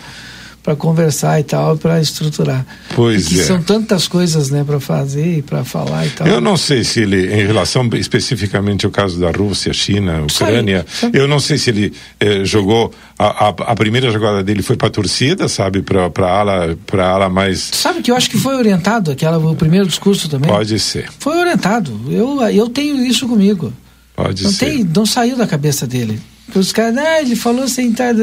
[0.63, 2.65] para conversar e tal, para estruturar.
[2.95, 3.43] Pois Porque é.
[3.43, 6.27] são tantas coisas, né, para fazer e para falar e tal.
[6.27, 11.11] Eu não sei se ele, em relação especificamente ao caso da Rússia, China, Ucrânia, Sai.
[11.13, 14.89] eu não sei se ele eh, jogou a, a, a, primeira jogada dele foi para
[14.89, 17.69] torcida, sabe, para para ala para ala mais.
[17.73, 20.49] Sabe que eu acho que foi orientado aquela o primeiro discurso também.
[20.49, 21.07] Pode ser.
[21.19, 21.99] Foi orientado.
[22.09, 23.73] Eu eu tenho isso comigo.
[24.15, 24.65] Pode não ser.
[24.65, 26.19] Tem, não saiu da cabeça dele.
[26.53, 28.13] Os caras, ah, ele falou sentar.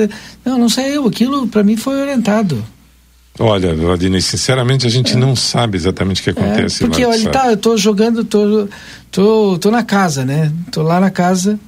[0.45, 1.07] Não, não saiu.
[1.07, 2.64] Aquilo para mim foi orientado.
[3.39, 5.16] Olha, Vladimir, sinceramente a gente é.
[5.16, 6.83] não sabe exatamente o que acontece.
[6.83, 7.33] É, porque, olha, sabe.
[7.33, 8.69] tá, eu tô jogando, tô,
[9.11, 10.53] tô, tô na casa, né?
[10.73, 11.59] Tô lá na casa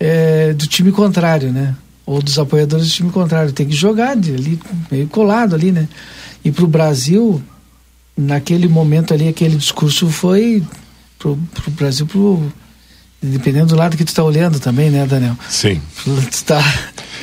[0.00, 1.76] é, do time contrário, né?
[2.04, 3.52] Ou dos apoiadores do time contrário.
[3.52, 5.88] Tem que jogar de, ali, meio colado ali, né?
[6.44, 7.40] E pro Brasil,
[8.16, 10.60] naquele momento ali, aquele discurso foi
[11.20, 12.52] pro, pro Brasil, pro,
[13.22, 15.36] dependendo do lado que tu tá olhando também, né, Daniel?
[15.48, 15.80] Sim.
[16.04, 16.62] Tu tá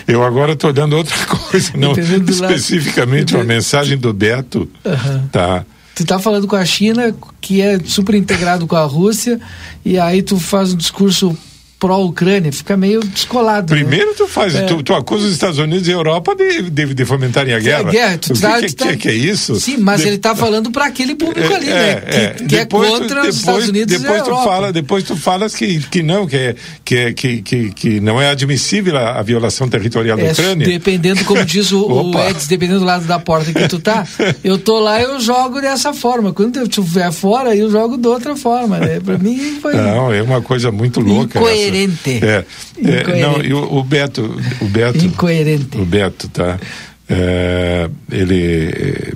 [0.07, 4.67] eu agora estou dando outra coisa, não especificamente uma mensagem do Beto.
[4.83, 5.27] Uhum.
[5.31, 5.63] Tá.
[5.93, 9.39] Tu tá falando com a China, que é super integrado com a Rússia,
[9.85, 11.37] e aí tu faz um discurso
[11.79, 13.73] pró-Ucrânia, fica meio descolado.
[13.73, 13.79] Né?
[13.79, 14.15] Primeiro né?
[14.17, 14.63] tu faz, é.
[14.63, 17.89] tu, tu, acusa os Estados Unidos e a Europa de, de, de fomentarem a guerra.
[17.89, 19.55] É, guerra tu o tá, que, tá, que, que, é isso?
[19.55, 20.07] Sim, mas de...
[20.07, 22.03] ele está falando para aquele público é, ali, né?
[22.05, 24.41] É, que, que é é contra depois, os Estados Unidos depois e a Europa.
[24.41, 28.21] Tu fala, depois tu falas que, que não, que, é, que, que, que, que não
[28.21, 30.67] é admissível a, a violação territorial da Ucrânia.
[30.67, 34.05] Dependendo, como diz o, o Eds, dependendo do lado da porta que tu tá,
[34.43, 36.33] eu tô lá eu jogo dessa forma.
[36.33, 38.79] Quando eu estiver fora, eu jogo de outra forma.
[38.79, 38.99] Né?
[38.99, 39.73] Para mim foi...
[39.75, 41.39] Não, é uma coisa muito louca.
[41.39, 41.68] Incoerente.
[41.69, 42.25] Essa.
[42.25, 42.45] É.
[42.83, 45.05] É, não, e o, Beto, o Beto.
[45.05, 45.77] Incoerente.
[45.77, 46.59] O Beto, tá?
[47.07, 49.13] É, ele.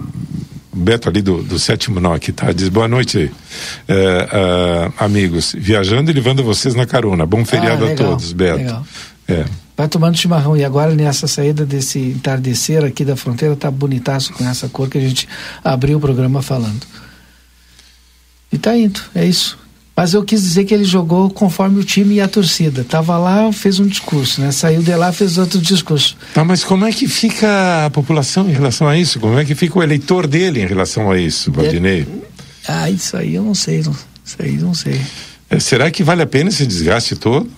[0.71, 2.51] O Beto ali do, do sétimo nó aqui, tá?
[2.51, 3.31] Diz boa noite,
[3.87, 5.55] é, é, amigos.
[5.57, 7.25] Viajando e levando vocês na carona.
[7.25, 8.57] Bom feriado ah, legal, a todos, Beto.
[8.57, 8.85] Legal.
[9.27, 9.45] É.
[9.75, 10.55] Vai tomando chimarrão.
[10.57, 14.97] E agora, nessa saída desse entardecer aqui da fronteira, tá bonitaço com essa cor que
[14.97, 15.27] a gente
[15.63, 16.85] abriu o programa falando.
[18.51, 19.57] E tá indo, é isso.
[19.95, 22.83] Mas eu quis dizer que ele jogou conforme o time e a torcida.
[22.83, 24.51] Tava lá, fez um discurso, né?
[24.51, 26.17] Saiu de lá, fez outro discurso.
[26.33, 29.19] Tá, mas como é que fica a população em relação a isso?
[29.19, 32.01] Como é que fica o eleitor dele em relação a isso, Valdinei?
[32.01, 32.33] É...
[32.67, 33.95] Ah, isso aí eu não sei, não.
[34.25, 34.99] isso aí eu não sei.
[35.49, 37.49] É, será que vale a pena esse desgaste todo?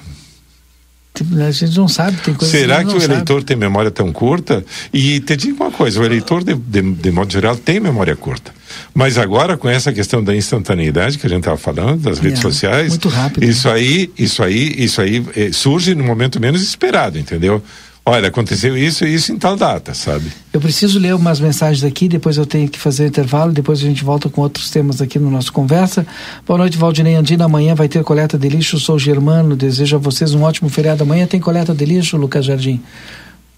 [1.24, 4.66] A gente não sabe, tem coisas Será que, que o eleitor tem memória tão curta?
[4.94, 8.54] E te digo uma coisa, o eleitor, de, de, de modo geral, tem memória curta.
[8.94, 12.42] Mas agora, com essa questão da instantaneidade que a gente estava falando, das redes é,
[12.42, 13.44] sociais, muito rápido.
[13.44, 17.62] Isso aí, isso aí, isso aí eh, surge no momento menos esperado, entendeu?
[18.08, 20.32] Olha, aconteceu isso e isso em tal data, sabe?
[20.54, 23.82] Eu preciso ler umas mensagens aqui, depois eu tenho que fazer o intervalo, depois a
[23.82, 26.06] gente volta com outros temas aqui no nosso conversa.
[26.46, 27.46] Boa noite, Valdinei Andina.
[27.46, 28.80] Amanhã vai ter coleta de lixo.
[28.80, 31.02] Sou Germano, desejo a vocês um ótimo feriado.
[31.02, 32.80] Amanhã tem coleta de lixo, Lucas Jardim.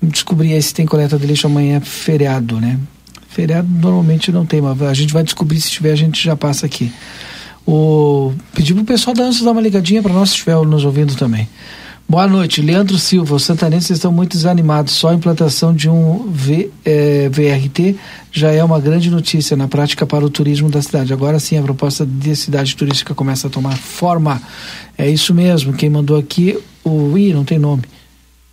[0.01, 2.79] Descobri aí se tem coleta de lixo amanhã, feriado, né?
[3.27, 6.65] Feriado normalmente não tem, mas a gente vai descobrir se tiver, a gente já passa
[6.65, 6.89] aqui.
[7.65, 8.33] O...
[8.53, 11.49] Pedir pro pessoal da ANSA dar uma ligadinha para nós, se estiver nos ouvindo também.
[12.09, 13.35] Boa noite, Leandro Silva.
[13.35, 14.93] Os santanenses estão muito desanimados.
[14.93, 17.97] Só a implantação de um v, é, VRT
[18.31, 21.11] já é uma grande notícia na prática para o turismo da cidade.
[21.11, 24.41] Agora sim, a proposta de cidade turística começa a tomar forma.
[24.97, 25.73] É isso mesmo.
[25.73, 27.17] Quem mandou aqui, o.
[27.17, 27.83] Ih, não tem nome.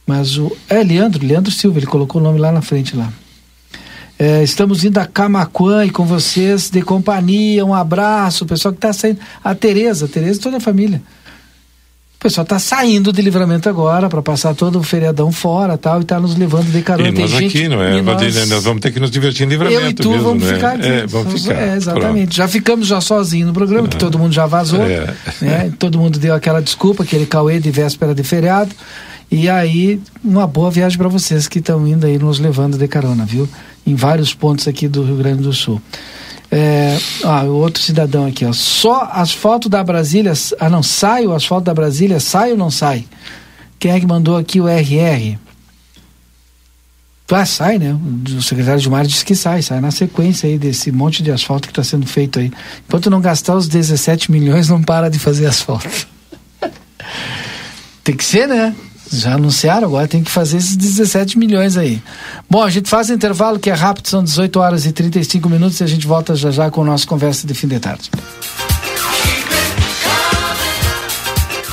[0.05, 0.51] Mas o.
[0.69, 3.13] É Leandro, Leandro Silva, ele colocou o nome lá na frente lá.
[4.19, 7.65] É, estamos indo a Camacuã e com vocês de companhia.
[7.65, 9.21] Um abraço, o pessoal que está saindo.
[9.45, 11.01] A Tereza, a Tereza e toda a família
[12.25, 16.19] pessoal está saindo de livramento agora para passar todo o feriadão fora tal, e está
[16.19, 17.11] nos levando de carona.
[17.11, 18.01] E Tem nós gente, aqui, não é?
[18.01, 18.49] Nós...
[18.49, 18.65] nós...
[18.65, 19.83] vamos ter que nos divertir em livramento.
[19.83, 20.55] Eu e tu mesmo, vamos né?
[20.55, 20.89] ficar aqui.
[20.89, 21.55] É, vamos ficar.
[21.55, 22.15] É, exatamente.
[22.15, 22.35] Pronto.
[22.35, 24.83] Já ficamos já sozinhos no programa, que todo mundo já vazou.
[24.83, 25.15] É.
[25.43, 25.73] Né?
[25.79, 28.75] Todo mundo deu aquela desculpa, aquele cauê de véspera de feriado.
[29.31, 33.27] E aí, uma boa viagem para vocês que estão indo aí nos levando de carona,
[33.27, 33.47] viu?
[33.87, 35.79] Em vários pontos aqui do Rio Grande do Sul.
[36.57, 38.53] É, ah, outro cidadão aqui, ó.
[38.53, 40.33] Só asfalto da Brasília.
[40.61, 43.05] Ah, não, sai o asfalto da Brasília, sai ou não sai?
[43.77, 45.37] Quem é que mandou aqui o RR?
[47.29, 47.99] Ah, sai, né?
[48.39, 51.67] O secretário de Mar disse que sai, sai na sequência aí desse monte de asfalto
[51.67, 52.53] que está sendo feito aí.
[52.87, 56.07] Enquanto não gastar os 17 milhões, não para de fazer asfalto.
[58.05, 58.73] Tem que ser, né?
[59.21, 62.03] Já anunciaram, agora tem que fazer esses 17 milhões aí.
[62.49, 65.81] Bom, a gente faz um intervalo que é rápido, são 18 horas e 35 minutos
[65.81, 68.11] e a gente volta já já com o nosso conversa de fim de tarde.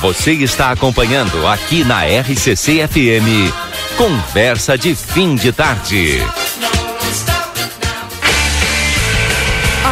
[0.02, 3.52] Você está acompanhando aqui na RCC FM.
[3.96, 6.18] Conversa de fim de tarde.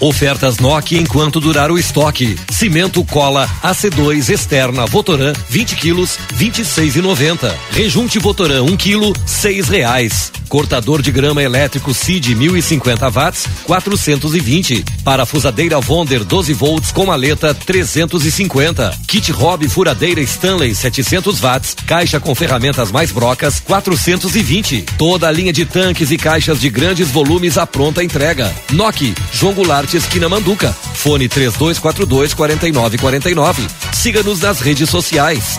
[0.00, 2.38] Ofertas Nokia enquanto durar o estoque.
[2.52, 7.52] Cimento cola AC2 externa Votoran 20 quilos 26,90.
[7.72, 10.37] Rejunte Votoran 1 quilo 6 reais.
[10.48, 14.84] Cortador de grama elétrico CID 1050 watts 420.
[15.04, 18.98] Parafusadeira Vonder 12 volts com maleta 350.
[19.06, 21.76] Kit Hobby furadeira Stanley 700 watts.
[21.86, 24.82] Caixa com ferramentas mais brocas 420.
[24.96, 28.54] Toda a linha de tanques e caixas de grandes volumes à pronta entrega.
[28.72, 30.74] Nokia João Goulart esquina Manduca.
[30.94, 33.66] Fone 3242 4949.
[33.92, 35.58] Siga-nos nas redes sociais.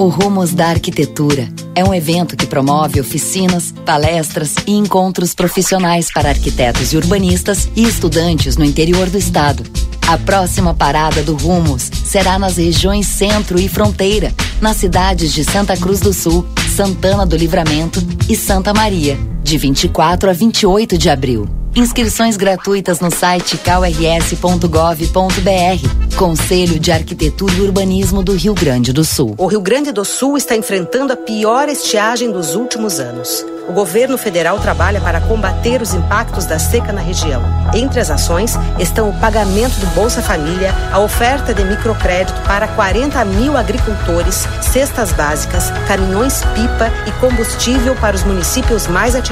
[0.00, 6.30] O Rumos da Arquitetura é um evento que promove oficinas, palestras e encontros profissionais para
[6.30, 9.62] arquitetos e urbanistas e estudantes no interior do estado.
[10.08, 15.76] A próxima parada do Rumos será nas regiões Centro e Fronteira, nas cidades de Santa
[15.76, 21.48] Cruz do Sul, Santana do Livramento e Santa Maria, de 24 a 28 de abril.
[21.74, 24.66] Inscrições gratuitas no site krs.gov.br.
[26.16, 29.34] Conselho de Arquitetura e Urbanismo do Rio Grande do Sul.
[29.38, 33.46] O Rio Grande do Sul está enfrentando a pior estiagem dos últimos anos.
[33.68, 37.40] O governo federal trabalha para combater os impactos da seca na região.
[37.72, 43.24] Entre as ações estão o pagamento do Bolsa Família, a oferta de microcrédito para 40
[43.26, 49.29] mil agricultores, cestas básicas, caminhões pipa e combustível para os municípios mais atingidos.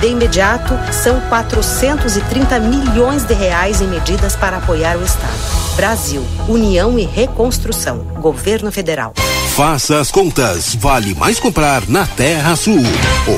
[0.00, 5.32] De imediato, são 430 milhões de reais em medidas para apoiar o Estado.
[5.76, 7.98] Brasil, União e Reconstrução.
[8.20, 9.12] Governo Federal.
[9.56, 10.74] Faça as contas.
[10.74, 12.82] Vale mais comprar na Terra Sul.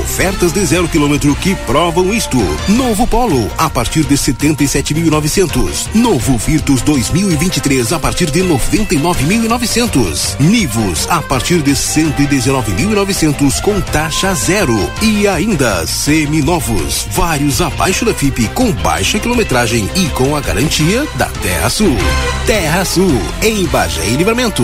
[0.01, 2.37] Ofertas de zero quilômetro que provam isto.
[2.69, 5.93] Novo Polo a partir de 77.900.
[5.93, 10.39] Novo Virtus 2023 a partir de 99.900.
[10.39, 14.77] Nivus a partir de 119.900 com taxa zero.
[15.01, 21.25] E ainda seminovos, vários abaixo da FIP com baixa quilometragem e com a garantia da
[21.25, 21.97] Terra Sul.
[22.45, 24.63] Terra Sul em Bagé e Livramento.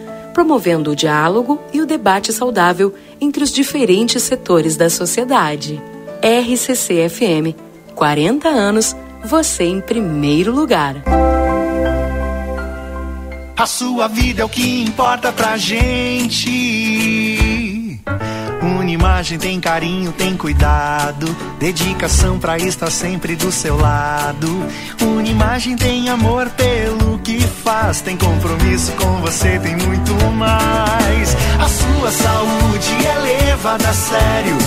[0.33, 5.81] promovendo o diálogo e o debate saudável entre os diferentes setores da sociedade.
[6.21, 7.55] RCC FM,
[7.95, 10.95] 40 anos, você em primeiro lugar.
[13.57, 16.49] A sua vida é o que importa pra gente.
[18.91, 21.25] Uma imagem tem carinho, tem cuidado,
[21.57, 24.49] dedicação pra estar sempre do seu lado.
[25.01, 31.37] Uma imagem tem amor pelo que faz, tem compromisso com você, tem muito mais.
[31.57, 34.57] A sua saúde é levada a sério,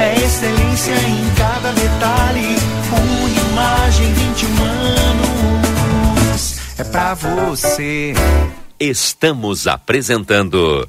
[0.00, 2.56] é excelência em cada detalhe.
[3.50, 4.62] Imagem 21
[6.32, 8.14] anos é pra você.
[8.80, 10.88] Estamos apresentando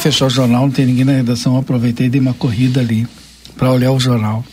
[0.00, 1.54] Fechar o jornal, não tem ninguém na redação.
[1.54, 3.06] Eu aproveitei e dei uma corrida ali
[3.56, 4.44] para olhar o jornal,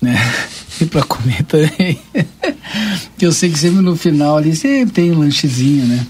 [0.00, 0.16] né?
[0.80, 1.98] E para comer também.
[3.18, 6.06] que eu sei que sempre no final ali sempre tem um lanchezinho, né?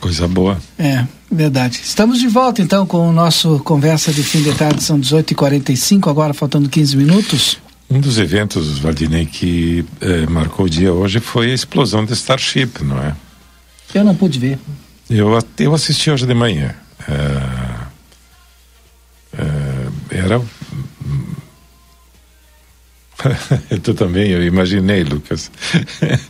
[0.00, 0.60] Coisa boa.
[0.76, 1.80] É, verdade.
[1.84, 6.34] Estamos de volta então com o nosso conversa de fim de tarde, são 18h45, agora
[6.34, 7.58] faltando 15 minutos.
[7.88, 12.82] Um dos eventos, Valdinei, que eh, marcou o dia hoje foi a explosão da Starship,
[12.82, 13.14] não é?
[13.94, 14.58] Eu não pude ver.
[15.08, 16.74] Eu, eu assisti hoje de manhã.
[23.82, 25.50] tu também, eu imaginei, Lucas.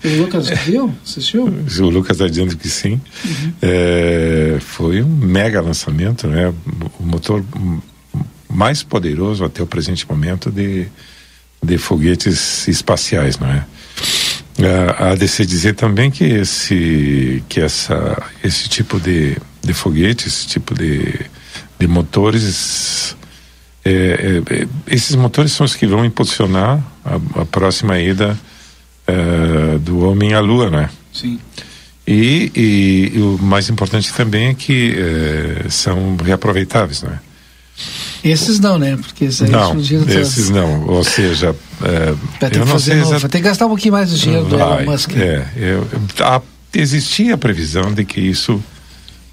[0.05, 0.93] O Lucas viu?
[1.05, 1.45] Assistiu?
[1.45, 3.01] O Lucas está dizendo que sim.
[3.25, 3.53] Uhum.
[3.63, 6.53] É, foi um mega lançamento, né?
[6.99, 7.45] O motor
[8.49, 10.87] mais poderoso até o presente momento de,
[11.63, 13.65] de foguetes espaciais, não é?
[14.99, 20.75] A ADC dizer também que esse, que essa, esse tipo de, de foguete, esse tipo
[20.75, 21.21] de,
[21.79, 23.17] de motores,
[23.85, 28.39] é, é, é esses motores são os que vão impulsionar a, a próxima ida
[29.07, 30.91] é, do homem à Lua, né?
[31.13, 31.39] Sim.
[32.07, 37.21] E, e, e, o mais importante também é que é, são reaproveitáveis, né?
[38.25, 38.97] Esses não, né?
[38.97, 40.87] Porque esses não, esses não.
[40.87, 44.11] Ou seja, é, vai ter eu não sei Vai ter que gastar um pouquinho mais
[44.11, 45.11] de dinheiro vai, do Elon Musk.
[45.17, 45.87] É, eu,
[46.21, 46.41] a,
[46.75, 48.63] existia a previsão de que isso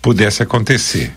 [0.01, 1.11] pudesse acontecer.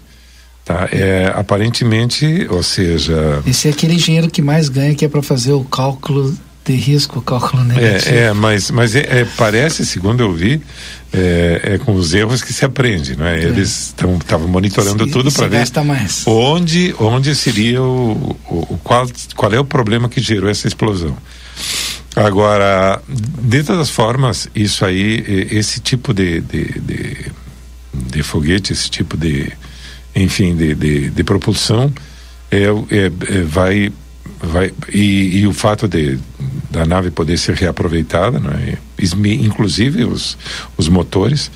[0.72, 0.88] Tá?
[0.90, 3.42] É, aparentemente, ou seja.
[3.46, 7.20] Esse é aquele engenheiro que mais ganha, que é para fazer o cálculo de risco,
[7.20, 8.14] cálculo negativo.
[8.14, 10.62] É, é mas, mas é, é, parece, segundo eu vi,
[11.12, 13.40] é, é, com os erros que se aprende, não é?
[13.40, 13.44] é.
[13.44, 16.22] Eles estavam monitorando se, tudo para ver mais.
[16.26, 21.16] onde onde seria o, o, o, qual qual é o problema que gerou essa explosão.
[22.14, 27.16] Agora, de todas as formas, isso aí, esse tipo de, de, de,
[27.94, 29.50] de foguete, esse tipo de,
[30.14, 31.92] enfim, de, de, de propulsão,
[32.50, 33.92] é, é, é vai
[34.40, 36.18] vai e, e, o fato de
[36.70, 38.78] da nave poder ser reaproveitada, né?
[38.98, 40.38] inclusive os,
[40.76, 41.50] os motores,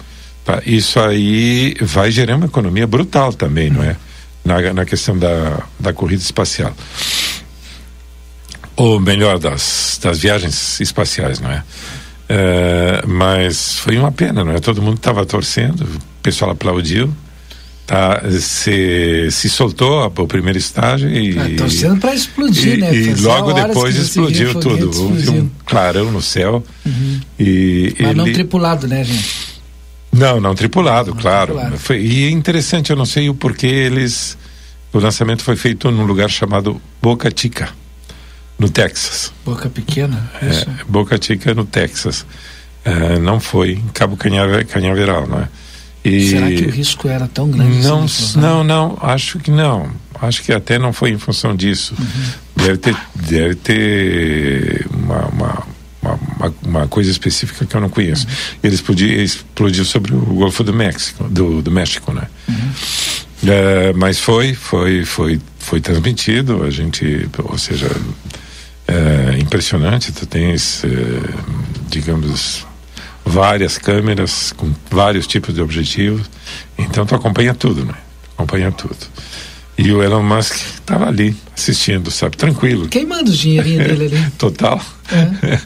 [0.45, 0.63] tá?
[0.67, 3.97] isso aí vai gerar uma economia brutal também, não é?
[4.45, 6.73] Na, na questão da, da corrida espacial.
[8.77, 11.65] Ou melhor, das, das viagens espaciais, não é?
[12.29, 14.61] é mas foi uma pena, não é?
[14.61, 17.13] Todo mundo estava torcendo, o pessoal aplaudiu,
[17.87, 21.39] tá, se, se soltou o primeiro estágio e.
[21.39, 22.95] Ah, torcendo para explodir, e, né?
[22.95, 24.87] E logo depois explodiu tudo.
[25.03, 26.65] Houve um clarão no céu.
[26.85, 27.21] Uhum.
[27.39, 28.15] E Mas ele...
[28.15, 29.57] não tripulado, né, gente?
[30.13, 31.53] Não, não tripulado, não claro.
[31.53, 31.79] Tripulado.
[31.79, 34.37] Foi, e é interessante, eu não sei o porquê eles.
[34.93, 37.69] O lançamento foi feito num lugar chamado Boca Chica,
[38.59, 39.33] no Texas.
[39.45, 40.31] Boca Pequena?
[40.41, 42.25] É, é Boca Chica, no Texas.
[42.85, 45.49] É, não foi em Cabo Canhaveral, não é?
[46.07, 47.79] E Será que o risco era tão grande?
[47.79, 49.91] Não, assim não, não, acho que não.
[50.21, 51.95] Acho que até não foi em função disso.
[51.99, 52.65] Uhum.
[52.65, 55.67] Deve ter, deve ter uma, uma,
[56.03, 58.27] uma, uma, coisa específica que eu não conheço.
[58.27, 58.33] Uhum.
[58.63, 62.29] Ele explodiu, explodiu sobre o Golfo do México, do, do México, né?
[62.49, 62.73] Uhum.
[63.49, 66.63] É, mas foi, foi, foi, foi transmitido.
[66.63, 67.91] A gente, ou seja,
[68.87, 70.13] é impressionante.
[70.13, 70.89] Tu tens, é,
[71.91, 72.65] digamos
[73.27, 76.31] várias câmeras com vários tipos de objetivos.
[76.79, 77.95] Então tu acompanha tudo, né?
[78.35, 78.97] Acompanha tudo.
[79.79, 82.37] E o Elon Musk estava ali assistindo, sabe?
[82.37, 82.89] Tranquilo.
[82.89, 84.31] Queimando o dinheirinho dele ali.
[84.39, 84.81] Total.
[85.13, 85.59] É.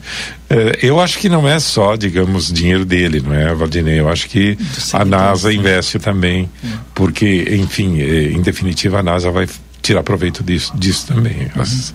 [0.49, 0.79] é.
[0.81, 3.99] eu acho que não é só, digamos, dinheiro dele, não é, Valdinei?
[3.99, 4.57] Eu acho que
[4.91, 6.67] a NASA investe também, é.
[6.93, 9.47] porque, enfim, é, em definitiva, a NASA vai
[9.81, 11.49] tirar proveito disso, disso também.
[11.55, 11.93] As,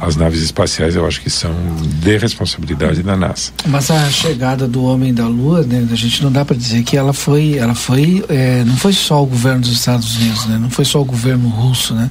[0.00, 1.54] as naves espaciais eu acho que são
[2.00, 3.52] de responsabilidade da NASA.
[3.66, 6.96] Mas a chegada do homem da Lua, né, a gente não dá para dizer que
[6.96, 10.70] ela foi, ela foi, é, não foi só o governo dos Estados Unidos, né, não
[10.70, 12.10] foi só o governo russo, né,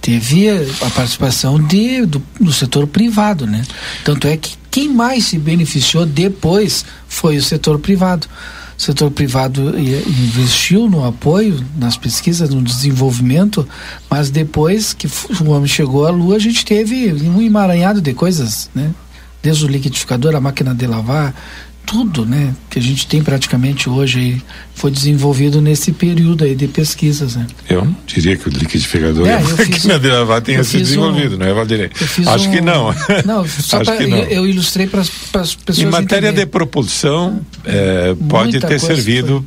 [0.00, 3.62] teve a participação de, do, do setor privado, né.
[4.04, 8.28] Tanto é que quem mais se beneficiou depois foi o setor privado
[8.78, 13.68] o setor privado investiu no apoio, nas pesquisas, no desenvolvimento,
[14.08, 15.08] mas depois que
[15.42, 18.94] o homem chegou à Lua, a gente teve um emaranhado de coisas, né?
[19.42, 21.34] Desde o liquidificador, a máquina de lavar,
[21.88, 24.42] tudo, né, que a gente tem praticamente hoje aí,
[24.74, 27.46] foi desenvolvido nesse período aí de pesquisas, né?
[27.66, 31.36] Eu não diria que o liquidificador é, e a máquina de lavar tenha sido desenvolvido,
[31.36, 31.90] um, não é, Valdirei?
[32.28, 32.94] Acho um, que não.
[33.24, 35.08] Não, só pra, eu, eu, ilustrei para as
[35.54, 36.44] pessoas Em matéria entenderem.
[36.44, 39.44] de propulsão, é, pode ter servido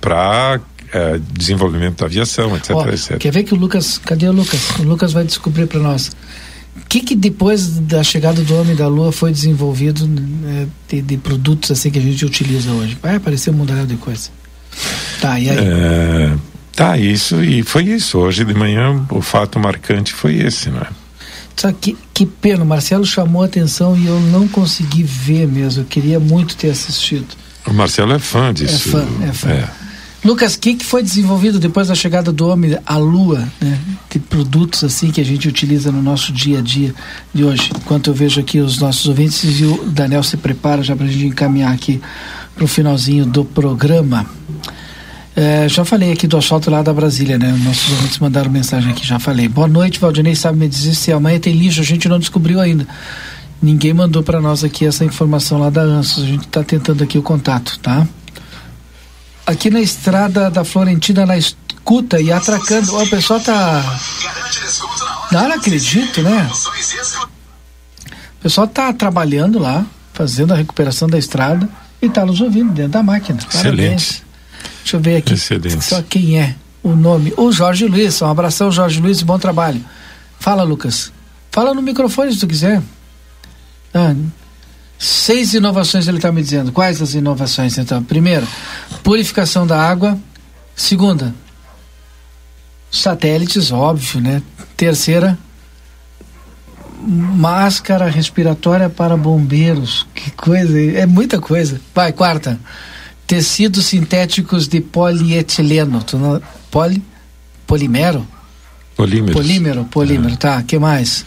[0.00, 0.60] para
[0.92, 3.18] é, desenvolvimento da aviação, etc, Ó, etc.
[3.18, 4.70] Quer ver que o Lucas, cadê o Lucas?
[4.78, 6.10] O Lucas vai descobrir para nós
[6.76, 11.16] o que, que depois da chegada do homem da Lua foi desenvolvido né, de, de,
[11.18, 12.96] produtos assim que a gente utiliza hoje?
[13.00, 14.30] Vai aparecer um mundaréu de coisa.
[15.20, 15.58] Tá, e aí?
[15.58, 16.34] É,
[16.74, 18.18] tá, isso, e foi isso.
[18.18, 20.86] Hoje de manhã o fato marcante foi esse, né?
[21.54, 25.82] Só que, que pena, o Marcelo chamou a atenção e eu não consegui ver mesmo.
[25.82, 27.26] Eu queria muito ter assistido.
[27.66, 28.88] O Marcelo é fã disso.
[28.88, 29.50] É fã, é fã.
[29.50, 29.68] É.
[30.24, 33.78] Lucas, o que, que foi desenvolvido depois da chegada do homem à Lua, né?
[34.08, 36.94] De produtos assim que a gente utiliza no nosso dia a dia
[37.34, 37.70] de hoje.
[37.76, 41.08] Enquanto eu vejo aqui os nossos ouvintes e o Daniel se prepara já para a
[41.08, 42.00] gente encaminhar aqui
[42.54, 44.24] para o finalzinho do programa.
[45.34, 47.50] É, já falei aqui do asfalto lá da Brasília, né?
[47.64, 49.48] Nossos ouvintes mandaram mensagem aqui, já falei.
[49.48, 50.36] Boa noite, Valdinei.
[50.36, 51.80] Sabe me dizer se amanhã tem lixo?
[51.80, 52.86] A gente não descobriu ainda.
[53.60, 56.22] Ninguém mandou para nós aqui essa informação lá da ANSOS.
[56.22, 58.06] A gente está tentando aqui o contato, tá?
[59.46, 62.96] Aqui na estrada da Florentina, na escuta e atracando.
[62.96, 63.82] o pessoal tá.
[65.30, 66.48] Não, não acredito, né?
[68.38, 71.68] O pessoal tá trabalhando lá, fazendo a recuperação da estrada
[72.00, 73.38] e tá nos ouvindo dentro da máquina.
[73.38, 73.62] Excelente.
[73.62, 74.22] Parabéns.
[74.82, 75.34] Deixa eu ver aqui.
[75.34, 75.84] Excelente.
[75.84, 77.32] Só quem é o nome.
[77.36, 78.20] O Jorge Luiz.
[78.20, 79.82] Um abração, Jorge Luiz, e bom trabalho.
[80.38, 81.12] Fala, Lucas.
[81.50, 82.82] Fala no microfone se tu quiser.
[83.94, 84.14] Ah,
[85.04, 86.72] seis inovações ele está me dizendo.
[86.72, 88.02] Quais as inovações, então?
[88.02, 88.46] Primeira,
[89.02, 90.18] purificação da água.
[90.74, 91.34] Segunda,
[92.90, 94.42] satélites, óbvio, né?
[94.76, 95.38] Terceira,
[97.00, 100.06] máscara respiratória para bombeiros.
[100.14, 101.80] Que coisa, é muita coisa.
[101.94, 102.58] Vai, quarta
[103.32, 106.02] tecidos sintéticos de polietileno.
[106.02, 107.02] Tu não, poli,
[107.66, 108.28] polimero?
[108.94, 109.34] Polímeros.
[109.34, 110.36] Polímero, polímero, é.
[110.36, 110.62] tá.
[110.62, 111.24] que mais?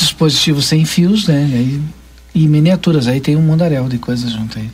[0.00, 1.50] Dispositivos sem fios, né?
[1.52, 1.80] Aí,
[2.34, 4.68] e miniaturas, aí tem um mundaréu de coisas junto aí.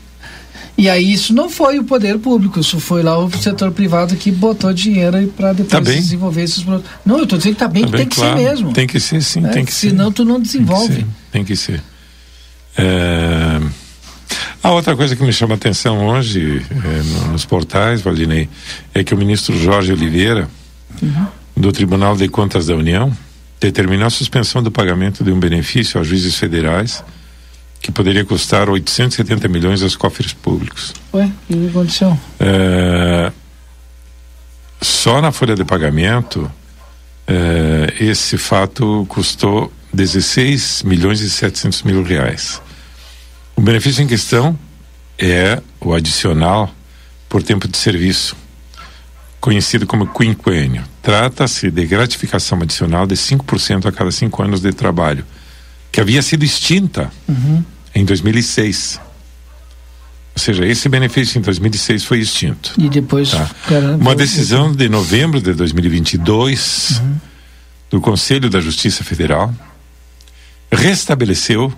[0.79, 4.31] E aí isso não foi o poder público, isso foi lá o setor privado que
[4.31, 6.91] botou dinheiro para depois tá desenvolver esses produtos.
[7.05, 8.39] Não, eu estou dizendo que tá bem, tá que bem, tem que claro.
[8.39, 8.73] ser mesmo.
[8.73, 9.97] Tem que ser, sim, é, tem que senão ser.
[9.97, 11.05] Senão tu não desenvolve.
[11.31, 11.73] Tem que ser.
[11.75, 11.83] Tem que ser.
[12.79, 13.61] É...
[14.63, 18.49] A outra coisa que me chama a atenção hoje é, nos portais, Valdinei,
[18.95, 20.49] é que o ministro Jorge Oliveira,
[21.03, 21.27] uhum.
[21.57, 23.11] do Tribunal de Contas da União,
[23.61, 27.05] determinou a suspensão do pagamento de um benefício aos juízes federais
[27.81, 30.93] que poderia custar 870 milhões aos cofres públicos.
[31.15, 32.19] Ué, o que aconteceu?
[32.39, 33.33] É,
[34.81, 36.51] só na folha de pagamento,
[37.27, 42.61] é, esse fato custou 16 milhões e 700 mil reais.
[43.57, 44.59] O benefício em questão
[45.19, 46.75] é o adicional
[47.29, 48.37] por tempo de serviço,
[49.41, 50.85] conhecido como quinquênio.
[51.03, 55.25] Trata-se de gratificação adicional de 5% a cada cinco anos de trabalho,
[55.91, 57.65] que havia sido extinta uhum.
[57.95, 59.01] em 2006.
[60.35, 62.75] Ou seja, esse benefício em 2006 foi extinto.
[62.79, 63.31] E depois.
[63.31, 63.51] Tá.
[63.99, 67.17] Uma decisão de novembro de 2022 uhum.
[67.91, 69.53] do Conselho da Justiça Federal
[70.71, 71.73] restabeleceu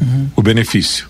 [0.00, 0.28] uhum.
[0.34, 1.06] o benefício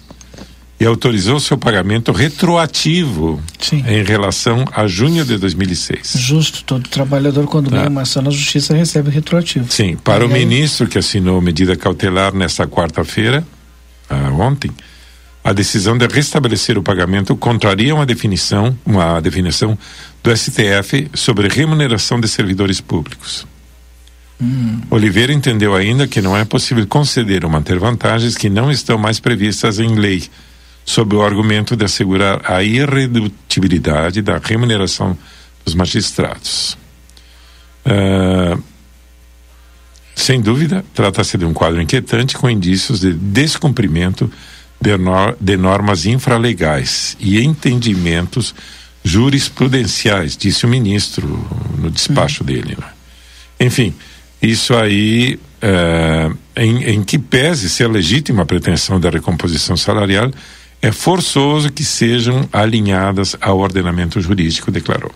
[0.81, 3.85] e autorizou seu pagamento retroativo Sim.
[3.87, 6.13] em relação a junho de 2006.
[6.17, 7.91] Justo, todo trabalhador quando ganha tá.
[7.91, 9.71] uma ação na justiça recebe retroativo.
[9.71, 13.45] Sim, para o ministro que assinou medida cautelar nesta quarta-feira,
[14.09, 14.71] ah, ontem,
[15.43, 19.77] a decisão de restabelecer o pagamento contraria uma definição, uma definição
[20.23, 23.47] do STF sobre remuneração de servidores públicos.
[24.41, 24.81] Hum.
[24.91, 29.19] Oliveira entendeu ainda que não é possível conceder ou manter vantagens que não estão mais
[29.19, 30.23] previstas em lei
[30.89, 35.19] sob o argumento de assegurar a irredutibilidade da remuneração
[35.62, 36.78] dos magistrados.
[37.85, 38.62] Uh,
[40.16, 44.32] sem dúvida, trata-se de um quadro inquietante com indícios de descumprimento
[44.81, 48.55] de, nor de normas infralegais e entendimentos
[49.05, 51.28] jurisprudenciais, disse o ministro
[51.77, 52.47] no despacho uhum.
[52.47, 52.78] dele.
[52.78, 52.86] Né?
[53.60, 53.94] Enfim,
[54.40, 60.31] isso aí, uh, em, em que pese ser legítima a pretensão da recomposição salarial,
[60.81, 65.13] é forçoso que sejam alinhadas ao ordenamento jurídico, declarou.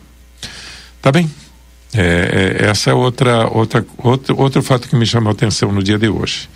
[1.00, 1.30] Tá bem.
[1.94, 5.82] É, é, essa é outra, outra, outro, outro fato que me chamou a atenção no
[5.82, 6.48] dia de hoje.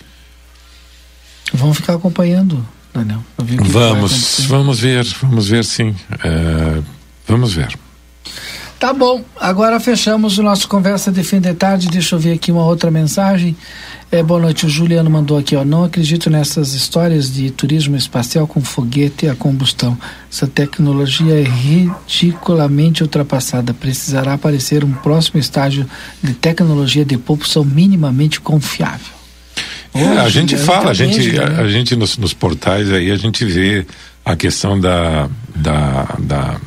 [1.53, 3.23] Vamos ficar acompanhando, Daniel.
[3.37, 5.95] Vamos, vamos ver, vamos ver sim.
[6.25, 6.83] É,
[7.29, 7.69] vamos ver.
[8.79, 11.89] Tá bom, agora fechamos o nosso Conversa de Fim de Tarde.
[11.89, 13.57] Deixa eu ver aqui uma outra mensagem.
[14.13, 15.65] É, boa noite, o Juliano mandou aqui, ó.
[15.65, 19.97] Não acredito nessas histórias de turismo espacial com foguete a combustão.
[20.31, 23.73] Essa tecnologia é ridiculamente ultrapassada.
[23.73, 25.89] Precisará aparecer um próximo estágio
[26.23, 29.17] de tecnologia de propulsão minimamente confiável.
[29.95, 31.43] É, a gente fala, a gente, né?
[31.43, 33.87] a, a, gente nos, nos portais aí a gente vê
[34.23, 36.61] a questão da, da, da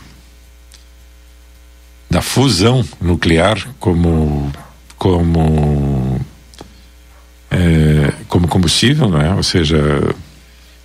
[2.10, 4.52] da fusão nuclear como
[4.98, 6.20] como
[7.52, 9.34] é, como combustível, não é?
[9.34, 9.78] Ou seja,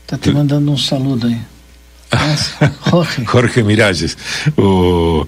[0.07, 1.39] tá te mandando um saludo aí.
[2.91, 3.25] Jorge.
[3.25, 4.17] Jorge Mirages.
[4.57, 5.27] O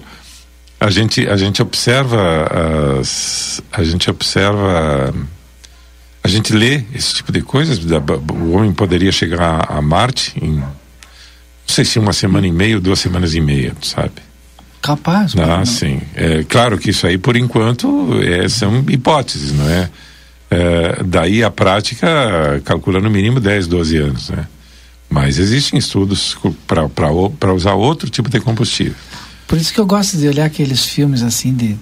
[0.79, 5.13] a gente a gente observa as a gente observa
[6.23, 10.67] a gente lê esse tipo de coisas o homem poderia chegar a Marte em não
[11.65, 14.26] sei se uma semana e meia duas semanas e meia sabe
[14.81, 15.33] Capaz.
[15.37, 16.01] Ah, sim.
[16.15, 19.89] É, claro que isso aí, por enquanto, é, são hipóteses, não é?
[20.49, 21.03] é?
[21.03, 24.47] Daí a prática calcula no mínimo 10, 12 anos, né?
[25.09, 28.95] Mas existem estudos para usar outro tipo de combustível.
[29.47, 31.77] Por isso que eu gosto de olhar aqueles filmes assim de,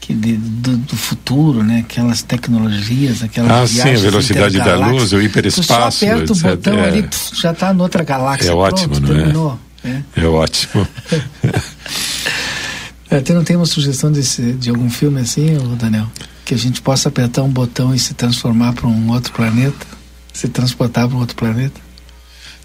[0.00, 1.84] que de, do, do, futuro, né?
[1.88, 6.44] Aquelas tecnologias, aquelas Ah, sim, a velocidade da luz, o hiperespaço, tu só aperta etc.
[6.44, 6.88] o botão é.
[6.88, 8.50] ali, pff, já está noutra galáxia.
[8.50, 9.60] É Pronto, ótimo, não terminou.
[9.68, 9.71] é?
[9.84, 10.86] É, ótimo.
[13.10, 16.06] Você não tem uma sugestão desse, de algum filme assim, Daniel?
[16.44, 19.86] Que a gente possa apertar um botão e se transformar para um outro planeta?
[20.32, 21.78] Se transportar para um outro planeta?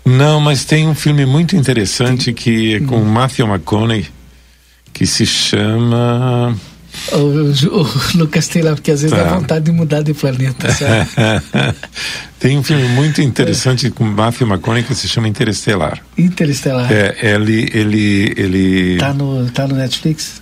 [0.06, 4.08] Não, mas tem um filme muito interessante que é com Matthew McConaughey
[4.94, 6.58] que se chama
[7.12, 7.88] o, o, o
[8.18, 9.24] Lucas tem lá, porque às vezes Tá.
[9.24, 11.76] dá vontade de mudar de planeta, sabe?
[12.40, 16.02] tem um filme muito interessante com Matthew McConaughey que se chama Interestelar.
[16.18, 16.92] Interestelar.
[16.92, 20.42] É, ele ele ele Tá no, tá no Netflix?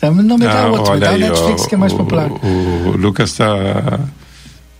[0.00, 1.92] Tá, não me dá Ah, outro, me dá o aí, Netflix ó, que é mais
[1.92, 2.30] o, popular.
[2.30, 3.98] O, Lucas está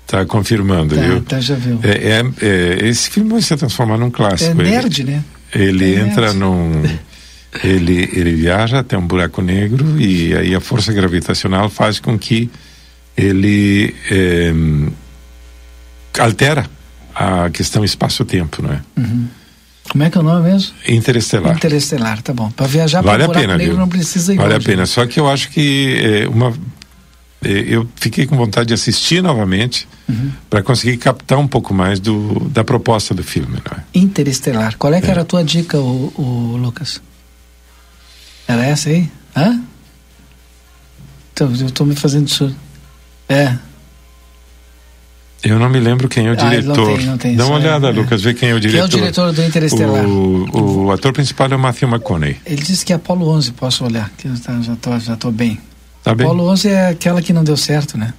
[0.06, 1.20] tá confirmando, Tá, viu?
[1.22, 1.80] tá, já viu.
[1.82, 4.60] É, é- é, esse filme vai se transformar num É clássico.
[4.60, 5.24] Ele- nerd, né?
[5.54, 6.38] Ele É entra nerd.
[6.38, 6.82] num.
[7.64, 12.50] Ele, ele viaja até um buraco negro e aí a força gravitacional faz com que
[13.16, 14.52] ele eh,
[16.18, 16.66] altera
[17.14, 18.80] a questão espaço-tempo, não é?
[18.96, 19.26] Uhum.
[19.90, 20.72] Como é que é o nome mesmo?
[20.86, 21.56] Interestelar.
[21.56, 22.50] Interestelar, tá bom.
[22.50, 23.80] Para viajar Vale para a buraco pena, negro viu?
[23.80, 24.66] não precisa ir Vale a longe.
[24.66, 24.86] pena.
[24.86, 26.50] Só que eu acho que eh, uma
[27.42, 30.30] eh, eu fiquei com vontade de assistir novamente Uhum.
[30.48, 33.82] para conseguir captar um pouco mais do, da proposta do filme, não é?
[33.92, 34.74] Interestelar.
[34.78, 37.02] Qual é que era a tua dica, o, o Lucas?
[38.48, 39.08] Era essa aí?
[39.36, 39.60] Hã?
[41.32, 42.56] Então, eu tô me fazendo surdo.
[43.28, 43.56] É.
[45.44, 46.96] Eu não me lembro quem é o Ah, não diretor.
[46.96, 47.92] tem, não tem, Dá uma é, olhada, é.
[47.92, 48.86] Lucas, vê quem é o Quem é diretor.
[48.86, 50.04] o diretor do Interestelar?
[50.04, 52.40] O, o ator principal é o Matthew McConaughey.
[52.44, 55.30] Ele disse que é Apolo 11, posso olhar, que eu tá- já tô, já tô
[55.30, 55.60] bem.
[56.02, 56.26] Tá bem?
[56.26, 58.12] Apolo 11 é aquela que não deu certo, né?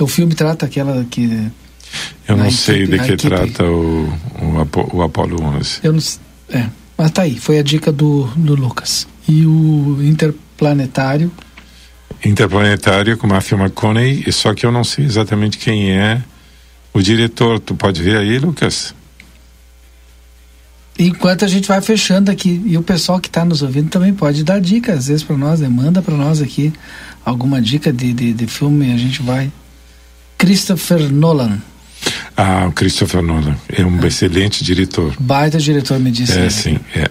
[0.00, 1.50] O filme trata aquela que...
[2.26, 3.28] Eu não sei equipe- de que equipe.
[3.28, 4.06] trata o,
[4.40, 5.80] o, o Apollo 11.
[5.82, 6.00] Eu não
[6.48, 6.66] É,
[6.96, 9.06] mas tá aí, foi a dica do, do Lucas.
[9.28, 11.30] E o Interplanetário,
[12.24, 16.22] Interplanetário com Matthew McConaughey, só que eu não sei exatamente quem é
[16.92, 17.60] o diretor.
[17.60, 18.94] Tu pode ver aí, Lucas?
[20.98, 24.42] enquanto a gente vai fechando aqui, e o pessoal que está nos ouvindo também pode
[24.42, 25.68] dar dica, às vezes para nós, né?
[25.68, 26.72] manda para nós aqui
[27.22, 29.52] alguma dica de, de, de filme, a gente vai.
[30.38, 31.58] Christopher Nolan,
[32.36, 33.56] Ah, o Christopher Nolan.
[33.68, 35.14] É um excelente diretor.
[35.18, 36.32] baita diretor, me disse.
[36.32, 36.50] É, ele.
[36.50, 37.10] sim, é.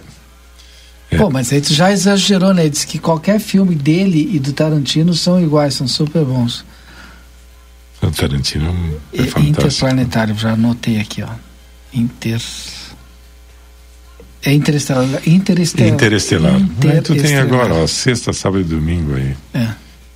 [1.15, 1.17] É.
[1.17, 2.67] Pô, mas aí tu já exagerou, né?
[2.69, 6.65] Disse que qualquer filme dele e do Tarantino são iguais, são super bons.
[8.01, 8.67] O Tarantino
[9.13, 9.39] é E- fantástico.
[9.41, 11.29] Interplanetário, já anotei aqui, ó.
[11.93, 12.41] Inter.
[14.43, 15.21] É interestelar.
[15.27, 15.93] Interestelar.
[15.93, 16.55] Interestelar.
[16.55, 17.43] Ah, Tu tem Interestelar.
[17.43, 19.35] agora, ó, sexta, sábado e domingo aí.
[19.53, 19.67] É.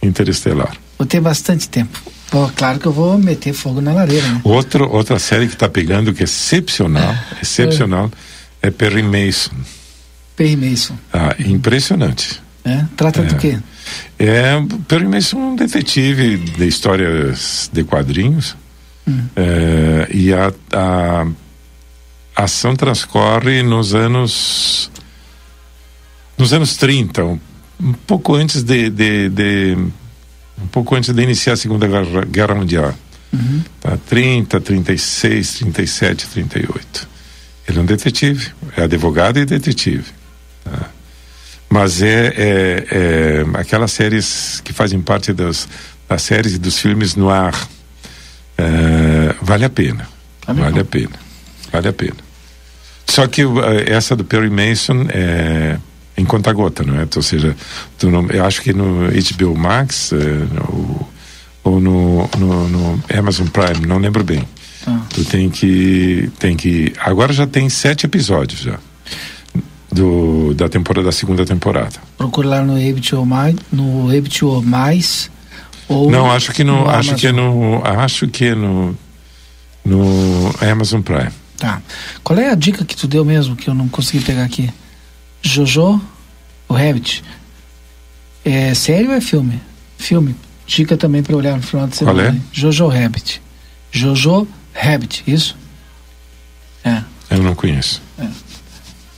[0.04, 0.76] Interestelar.
[1.00, 2.00] Vou ter bastante tempo.
[2.30, 4.42] Pô, claro que eu vou meter fogo na lareira, né?
[4.44, 8.12] Outro, outra série que está pegando que é excepcional, excepcional,
[8.62, 9.56] é Perry Mason.
[10.40, 10.96] Perry Mason.
[11.12, 12.42] Ah, impressionante.
[12.64, 12.86] É?
[12.96, 13.38] Trata do É.
[13.38, 13.58] quê?
[14.18, 14.54] É,
[14.88, 18.56] Perry Mason é um detetive de histórias de quadrinhos.
[19.06, 19.20] Hum.
[19.36, 21.28] É, e a, a
[22.36, 24.90] a ação transcorre nos anos
[26.38, 27.40] nos anos 30, um,
[27.82, 29.76] um pouco antes de, de, de-
[30.62, 32.96] um pouco antes de iniciar a Segunda Guerra, Guerra Mundial.
[33.34, 33.62] Uhum.
[33.82, 33.98] Tá?
[34.08, 37.08] 30, 36, 37, 38.
[37.68, 40.06] Ele é um detetive, é advogado e detetive.
[40.70, 40.90] Tá?
[41.70, 45.68] Mas é, é, é aquelas séries que fazem parte das,
[46.08, 47.54] das séries e dos filmes no ar.
[48.58, 50.08] É, vale a pena.
[50.48, 51.16] vale a pena.
[51.72, 52.18] Vale a pena.
[53.08, 55.78] Só que uh, essa do Perry Mason é
[56.18, 57.08] em conta-gota, não é?
[57.16, 57.56] Ou seja,
[58.04, 61.08] não, eu acho que no HBO Max no-
[61.64, 64.48] ou no, no, no Amazon Prime, não lembro bem.
[64.86, 65.02] Ah.
[65.10, 68.80] Tu tem que tem que agora já tem sete episódios já
[69.92, 72.00] do da temporada da segunda temporada.
[72.18, 75.32] Procura lá no HBO mais, no HBO mais
[75.88, 77.16] ou não, acho que no, acho Amazon.
[77.16, 78.98] que no acho que no
[79.86, 81.32] no Amazon Prime.
[81.58, 81.82] Tá.
[82.24, 84.72] Qual é a dica que tu deu mesmo que eu não consegui pegar aqui?
[85.42, 86.02] Jojo,
[86.68, 87.24] o Rabbit.
[88.46, 89.60] É sério ou é filme?
[89.98, 90.36] Filme.
[90.66, 92.22] Dica também para olhar no final de semana.
[92.22, 92.40] Qual é?
[92.52, 93.42] Jojo Rabbit.
[93.92, 95.58] Jojo Rabbit, isso?
[96.84, 97.02] É.
[97.32, 98.02] Eu não conheço.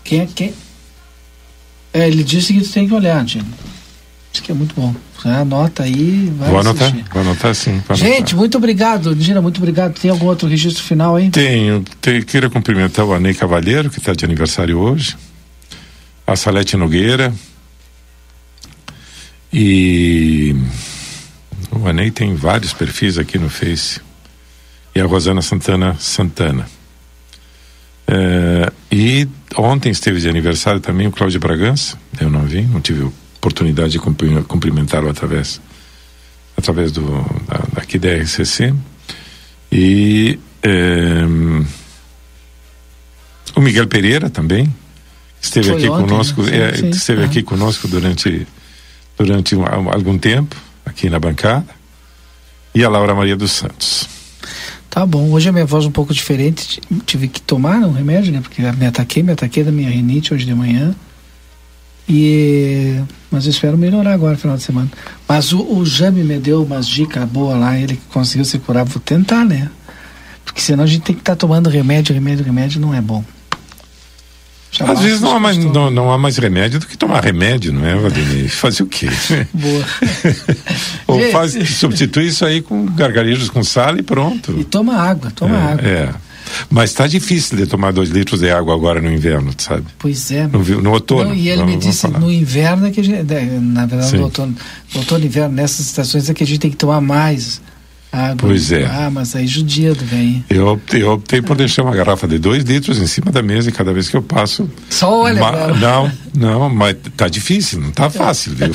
[0.04, 0.54] Quem é quem?
[1.94, 3.48] É, ele disse que tem que olhar, Diego.
[4.32, 4.96] Diz que é muito bom.
[5.18, 7.06] Você anota aí, vai vou anotar, assistir.
[7.12, 7.84] vou anotar sim.
[7.88, 8.36] vou Gente, anotar.
[8.38, 10.00] muito obrigado, Dina, muito obrigado.
[10.00, 11.30] Tem algum outro registro final aí?
[11.30, 15.16] Tenho, te, queria cumprimentar o Anei Cavalheiro, que está de aniversário hoje,
[16.26, 17.32] a Salete Nogueira,
[19.54, 20.56] e
[21.72, 24.00] o Anei tem vários perfis aqui no Face,
[24.96, 26.68] e a Rosana Santana Santana.
[28.08, 31.98] É, e ontem esteve de aniversário também o Cláudio Bragança.
[32.20, 35.62] Eu não vi, não tive oportunidade de cumprimentá-lo através
[36.58, 37.02] através do
[37.48, 38.74] da, daqui da RCC.
[39.72, 41.24] E é,
[43.56, 44.72] o Miguel Pereira também
[45.42, 46.90] esteve Foi aqui ontem, conosco, sim, é, sim.
[46.90, 48.46] esteve aqui conosco durante
[49.18, 50.56] durante um, algum tempo
[50.86, 51.80] aqui na bancada.
[52.76, 54.08] E a Laura Maria dos Santos.
[54.92, 58.34] Tá bom, hoje a minha voz é um pouco diferente, tive que tomar um remédio,
[58.34, 58.42] né?
[58.42, 60.94] Porque me ataquei, me ataquei da minha rinite hoje de manhã.
[62.10, 63.02] E
[63.32, 64.92] mas eu espero melhorar agora final de semana.
[65.26, 69.02] Mas o, o Jame me deu umas dicas boas lá, ele conseguiu se curar, vou
[69.02, 69.70] tentar, né?
[70.44, 73.24] Porque senão a gente tem que estar tá tomando remédio, remédio, remédio, não é bom.
[74.80, 77.86] Às vezes não há, mais, não, não, há mais remédio do que tomar remédio, não
[77.86, 78.50] é, Valdemir?
[78.50, 79.10] Fazer o quê?
[79.54, 79.86] Boa.
[81.08, 84.58] Ou faz, substitui isso aí com gargarejos com sal e pronto.
[84.58, 85.88] E toma água, toma é, água.
[85.88, 86.10] É.
[86.70, 89.86] Mas está difícil de tomar dois litros de água agora no inverno, sabe?
[90.00, 90.48] Pois é.
[90.48, 91.30] No, no outono.
[91.30, 94.24] Não, e ele me disse no inverno é que a gente, né, na verdade no
[94.24, 94.56] outono,
[94.94, 97.62] no outono inverno, nessas estações é que a gente tem que tomar mais
[98.12, 98.36] Água.
[98.38, 98.84] Pois é.
[98.86, 100.44] Ah, mas aí judia do bem.
[100.50, 103.70] Eu optei, eu optei por deixar uma garrafa de dois litros em cima da mesa
[103.70, 104.70] e cada vez que eu passo.
[104.90, 105.40] Só olha.
[105.40, 108.72] Ma, não, não, mas tá difícil, não tá fácil, viu?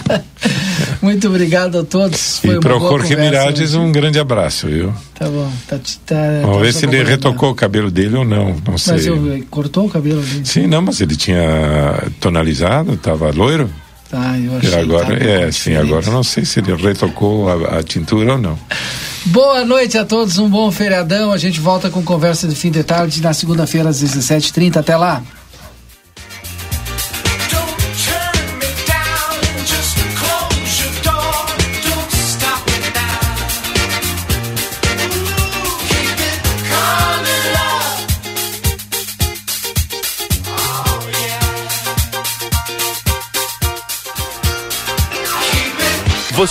[1.03, 2.39] Muito obrigado a todos.
[2.39, 4.95] Foi e para o Jorge Mirades um grande abraço, viu?
[5.15, 5.53] Tá bom.
[5.69, 8.95] Tá, tá, Vamos tá ver se ele retocou o cabelo dele ou não, não sei.
[8.95, 10.47] Mas eu, cortou o cabelo dele?
[10.47, 13.69] Sim, não, mas ele tinha tonalizado, tava loiro.
[14.09, 17.83] Tá, eu achei e agora, é, sim, agora não sei se ele retocou a, a
[17.83, 18.59] tintura ou não.
[19.27, 21.33] Boa noite a todos, um bom feriadão.
[21.33, 24.77] A gente volta com conversa de fim de tarde na segunda-feira às 17h30.
[24.77, 25.21] Até lá.